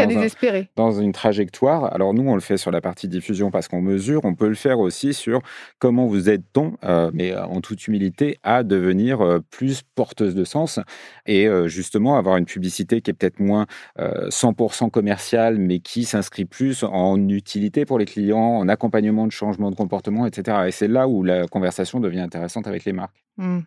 dans, 0.75 0.91
une 0.91 1.13
trajectoire. 1.13 1.91
Alors 1.93 2.13
nous, 2.13 2.29
on 2.29 2.35
le 2.35 2.41
fait 2.41 2.57
sur 2.57 2.69
la 2.69 2.79
partie 2.79 3.07
diffusion 3.07 3.49
parce 3.49 3.67
qu'on 3.67 3.81
mesure. 3.81 4.21
On 4.23 4.35
peut 4.35 4.49
le 4.49 4.55
faire 4.55 4.79
aussi 4.79 5.15
sur 5.15 5.41
comment 5.79 6.05
vous 6.05 6.29
aide-t-on, 6.29 6.77
euh, 6.83 7.09
mais 7.11 7.35
en 7.35 7.59
toute 7.59 7.87
humilité, 7.87 8.37
à 8.43 8.61
devenir 8.63 9.39
plus 9.49 9.81
porteuse 9.95 10.35
de 10.35 10.43
sens 10.43 10.79
et 11.25 11.47
justement 11.65 12.17
avoir 12.17 12.37
une 12.37 12.45
publicité 12.45 13.01
qui 13.01 13.09
est 13.09 13.13
peut-être 13.13 13.39
moins 13.39 13.65
100% 13.97 14.91
commerciale, 14.91 15.57
mais 15.57 15.79
qui 15.79 16.05
s'inscrit 16.19 16.45
plus 16.45 16.83
en 16.83 17.29
utilité 17.29 17.85
pour 17.85 17.97
les 17.97 18.05
clients, 18.05 18.37
en 18.37 18.67
accompagnement 18.67 19.25
de 19.25 19.31
changement 19.31 19.71
de 19.71 19.75
comportement, 19.75 20.25
etc. 20.25 20.65
Et 20.67 20.71
c'est 20.71 20.89
là 20.89 21.07
où 21.07 21.23
la 21.23 21.47
conversation 21.47 22.01
devient 22.01 22.19
intéressante 22.19 22.67
avec 22.67 22.83
les 22.83 22.91
marques. 22.91 23.23
Mmh. 23.37 23.59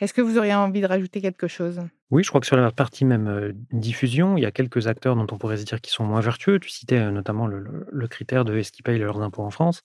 Est-ce 0.00 0.12
que 0.12 0.20
vous 0.20 0.36
auriez 0.38 0.54
envie 0.54 0.80
de 0.80 0.86
rajouter 0.86 1.20
quelque 1.20 1.48
chose? 1.48 1.80
Oui, 2.10 2.22
je 2.22 2.28
crois 2.28 2.40
que 2.40 2.46
sur 2.46 2.56
la 2.56 2.70
partie 2.70 3.04
même 3.04 3.28
euh, 3.28 3.52
diffusion, 3.72 4.36
il 4.36 4.42
y 4.42 4.46
a 4.46 4.50
quelques 4.50 4.86
acteurs 4.86 5.16
dont 5.16 5.26
on 5.30 5.38
pourrait 5.38 5.56
se 5.56 5.64
dire 5.64 5.80
qu'ils 5.80 5.92
sont 5.92 6.04
moins 6.04 6.20
vertueux. 6.20 6.58
Tu 6.58 6.70
citais 6.70 6.98
euh, 6.98 7.10
notamment 7.10 7.46
le, 7.46 8.08
critère 8.08 8.44
de 8.44 8.56
est-ce 8.56 8.72
qu'ils 8.72 8.84
payent 8.84 8.98
leurs 8.98 9.20
impôts 9.20 9.42
en 9.42 9.50
France? 9.50 9.82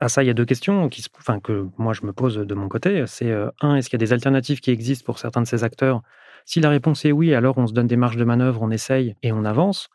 À 0.00 0.08
ça, 0.08 0.22
il 0.22 0.26
y 0.26 0.30
a 0.30 0.34
deux 0.34 0.44
questions 0.44 0.88
qui, 0.88 1.04
enfin, 1.18 1.40
que 1.40 1.68
moi 1.78 1.92
je 1.92 2.04
me 2.04 2.12
pose 2.12 2.36
de 2.36 2.54
mon 2.54 2.68
côté. 2.68 3.04
C'est 3.06 3.30
euh, 3.30 3.50
un, 3.60 3.76
est-ce 3.76 3.88
qu'il 3.88 4.00
y 4.00 4.02
a 4.02 4.06
des 4.06 4.12
alternatives 4.12 4.60
qui 4.60 4.70
existent 4.70 5.04
pour 5.04 5.18
certains 5.18 5.42
de 5.42 5.46
ces 5.46 5.64
acteurs? 5.64 6.02
Si 6.44 6.60
la 6.60 6.70
réponse 6.70 7.04
est 7.04 7.12
oui, 7.12 7.34
alors 7.34 7.58
on 7.58 7.66
se 7.66 7.72
donne 7.72 7.88
des 7.88 7.96
marges 7.96 8.16
de 8.16 8.24
manœuvre, 8.24 8.62
on 8.62 8.70
essaye 8.70 9.16
et 9.22 9.32
on 9.32 9.44
avance. 9.44 9.90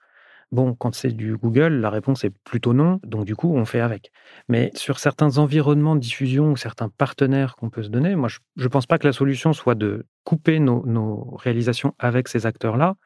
Bon, 0.54 0.76
quand 0.76 0.94
c'est 0.94 1.10
du 1.10 1.36
Google, 1.36 1.80
la 1.82 1.90
réponse 1.90 2.24
est 2.24 2.30
plutôt 2.30 2.74
non, 2.74 3.00
donc 3.04 3.26
du 3.26 3.36
coup, 3.36 3.52
on 3.56 3.66
fait 3.66 3.80
avec. 3.80 4.12
Mais 4.48 4.70
sur 4.76 5.00
certains 5.00 5.40
environnements 5.40 5.96
de 5.96 6.00
diffusion 6.00 6.52
ou 6.52 6.58
certains 6.58 6.90
partenaires 6.90 7.56
qu'on 7.56 7.72
peut 7.72 7.82
se 7.82 7.90
donner, 7.90 8.16
moi, 8.16 8.30
je 8.30 8.64
ne 8.64 8.68
pense 8.68 8.86
pas 8.86 9.00
que 9.00 9.08
la 9.08 9.14
solution 9.14 9.54
soit 9.54 9.74
de 9.74 10.06
couper 10.24 10.60
nos, 10.60 11.36
réalisations 11.38 11.96
avec 11.98 12.28
ces 12.28 12.46
acteurs-là, 12.46 12.98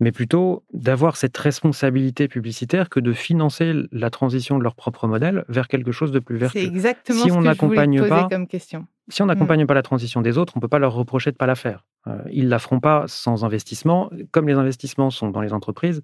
mais 0.00 0.10
plutôt 0.10 0.64
d'avoir 0.72 1.16
cette 1.16 1.38
responsabilité 1.38 2.26
publicitaire 2.26 2.88
que 2.88 2.98
de 2.98 3.12
financer 3.12 3.72
la 3.92 4.10
transition 4.10 4.58
de 4.58 4.64
leur 4.64 4.74
propre 4.74 5.06
modèle 5.06 5.44
vers 5.48 5.68
quelque 5.68 5.92
chose 5.92 6.10
de 6.10 6.18
plus 6.18 6.38
vertueux. 6.38 6.58
C'est 6.58 6.66
exactement 6.66 7.22
si 7.22 7.30
on 7.30 7.40
ce 7.40 7.48
que 7.50 7.54
je 7.54 7.66
voulais 7.66 8.00
poser 8.00 8.22
comme 8.28 8.48
question. 8.48 8.88
Si 9.06 9.22
on 9.22 9.26
n'accompagne 9.26 9.62
mm. 9.62 9.66
pas 9.68 9.74
la 9.74 9.82
transition 9.82 10.22
des 10.22 10.38
autres, 10.38 10.54
on 10.56 10.58
ne 10.58 10.62
peut 10.62 10.68
pas 10.68 10.80
leur 10.80 10.94
reprocher 10.94 11.30
de 11.30 11.36
ne 11.36 11.38
pas 11.38 11.46
la 11.46 11.54
faire. 11.54 11.86
Euh, 12.08 12.18
ils 12.32 12.46
ne 12.46 12.50
la 12.50 12.58
feront 12.58 12.80
pas 12.80 13.04
sans 13.06 13.44
investissement. 13.44 14.10
Comme 14.32 14.48
les 14.48 14.54
investissements 14.54 15.10
sont 15.10 15.30
dans 15.30 15.40
les 15.40 15.52
entreprises, 15.52 16.02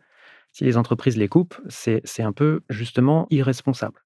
si 0.56 0.64
les 0.64 0.78
entreprises 0.78 1.18
les 1.18 1.28
coupent, 1.28 1.60
c'est 1.68 2.22
un 2.22 2.32
peu 2.32 2.62
justement 2.70 3.26
irresponsable. 3.28 4.05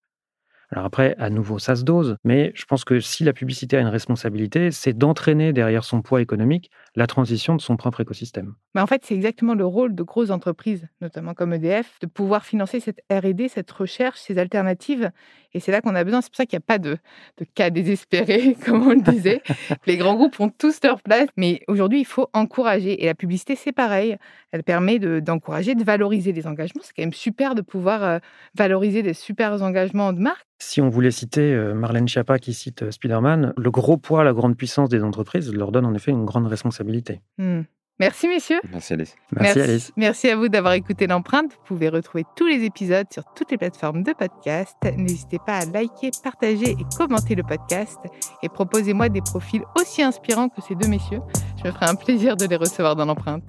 Alors 0.72 0.84
après, 0.84 1.16
à 1.18 1.30
nouveau, 1.30 1.58
ça 1.58 1.74
se 1.74 1.82
dose, 1.82 2.16
mais 2.22 2.52
je 2.54 2.64
pense 2.64 2.84
que 2.84 3.00
si 3.00 3.24
la 3.24 3.32
publicité 3.32 3.76
a 3.76 3.80
une 3.80 3.88
responsabilité, 3.88 4.70
c'est 4.70 4.92
d'entraîner 4.92 5.52
derrière 5.52 5.82
son 5.82 6.00
poids 6.00 6.20
économique 6.20 6.70
la 6.94 7.08
transition 7.08 7.56
de 7.56 7.60
son 7.60 7.76
propre 7.76 8.00
écosystème. 8.00 8.54
Mais 8.74 8.80
en 8.80 8.86
fait, 8.86 9.04
c'est 9.04 9.14
exactement 9.14 9.54
le 9.54 9.66
rôle 9.66 9.96
de 9.96 10.02
grosses 10.04 10.30
entreprises, 10.30 10.86
notamment 11.00 11.34
comme 11.34 11.52
EDF, 11.52 11.98
de 12.00 12.06
pouvoir 12.06 12.44
financer 12.44 12.78
cette 12.78 13.00
RD, 13.10 13.48
cette 13.48 13.70
recherche, 13.70 14.20
ces 14.20 14.38
alternatives. 14.38 15.10
Et 15.54 15.60
c'est 15.60 15.72
là 15.72 15.80
qu'on 15.80 15.96
a 15.96 16.04
besoin. 16.04 16.20
C'est 16.20 16.30
pour 16.30 16.36
ça 16.36 16.46
qu'il 16.46 16.56
n'y 16.56 16.62
a 16.62 16.66
pas 16.66 16.78
de, 16.78 16.96
de, 17.38 17.44
cas 17.44 17.70
désespérés, 17.70 18.56
comme 18.64 18.86
on 18.86 18.90
le 18.90 19.00
disait. 19.00 19.42
Les 19.86 19.96
grands 19.96 20.14
groupes 20.14 20.38
ont 20.38 20.50
tous 20.50 20.78
leur 20.84 21.02
place, 21.02 21.28
mais 21.36 21.62
aujourd'hui, 21.66 22.00
il 22.00 22.06
faut 22.06 22.28
encourager. 22.32 23.02
Et 23.02 23.06
la 23.06 23.14
publicité, 23.14 23.56
c'est 23.56 23.72
pareil. 23.72 24.16
Elle 24.52 24.62
permet 24.62 24.98
d'encourager, 24.98 25.74
de, 25.74 25.82
valoriser 25.82 26.32
les 26.32 26.46
engagements. 26.46 26.82
C'est 26.84 26.94
quand 26.94 27.02
même 27.02 27.12
super 27.12 27.56
de 27.56 27.62
pouvoir 27.62 28.04
euh, 28.04 28.18
valoriser 28.54 29.02
des 29.02 29.14
super 29.14 29.60
engagements 29.62 30.12
de 30.12 30.20
marque. 30.20 30.46
Si 30.62 30.82
on 30.82 30.90
voulait 30.90 31.10
citer 31.10 31.54
euh, 31.54 31.72
Marlène 31.72 32.06
Schiappa 32.06 32.38
qui 32.38 32.52
cite 32.52 32.82
euh, 32.82 32.90
Spider-Man, 32.90 33.54
le 33.56 33.70
gros 33.70 33.96
poids, 33.96 34.22
la 34.24 34.34
grande 34.34 34.56
puissance 34.56 34.90
des 34.90 35.02
entreprises 35.02 35.52
leur 35.52 35.72
donne 35.72 35.86
en 35.86 35.94
effet 35.94 36.10
une 36.10 36.26
grande 36.26 36.46
responsabilité. 36.46 37.22
Hmm. 37.38 37.62
Merci 37.98 38.28
messieurs. 38.28 38.60
Merci 38.70 38.94
Alice. 38.94 39.16
Merci, 39.32 39.60
Alice. 39.60 39.92
Merci 39.96 40.30
à 40.30 40.36
vous 40.36 40.48
d'avoir 40.48 40.72
écouté 40.72 41.06
l'empreinte. 41.06 41.52
Vous 41.52 41.76
pouvez 41.76 41.90
retrouver 41.90 42.24
tous 42.34 42.46
les 42.46 42.64
épisodes 42.64 43.06
sur 43.12 43.24
toutes 43.34 43.50
les 43.50 43.58
plateformes 43.58 44.02
de 44.02 44.12
podcast. 44.12 44.76
N'hésitez 44.96 45.38
pas 45.44 45.58
à 45.58 45.64
liker, 45.66 46.10
partager 46.22 46.70
et 46.70 46.96
commenter 46.96 47.34
le 47.34 47.42
podcast. 47.42 47.98
Et 48.42 48.48
proposez-moi 48.48 49.10
des 49.10 49.20
profils 49.20 49.62
aussi 49.78 50.02
inspirants 50.02 50.48
que 50.48 50.62
ces 50.62 50.74
deux 50.76 50.88
messieurs. 50.88 51.20
Je 51.62 51.68
me 51.68 51.72
ferai 51.72 51.86
un 51.86 51.94
plaisir 51.94 52.36
de 52.36 52.46
les 52.46 52.56
recevoir 52.56 52.96
dans 52.96 53.04
l'empreinte. 53.04 53.44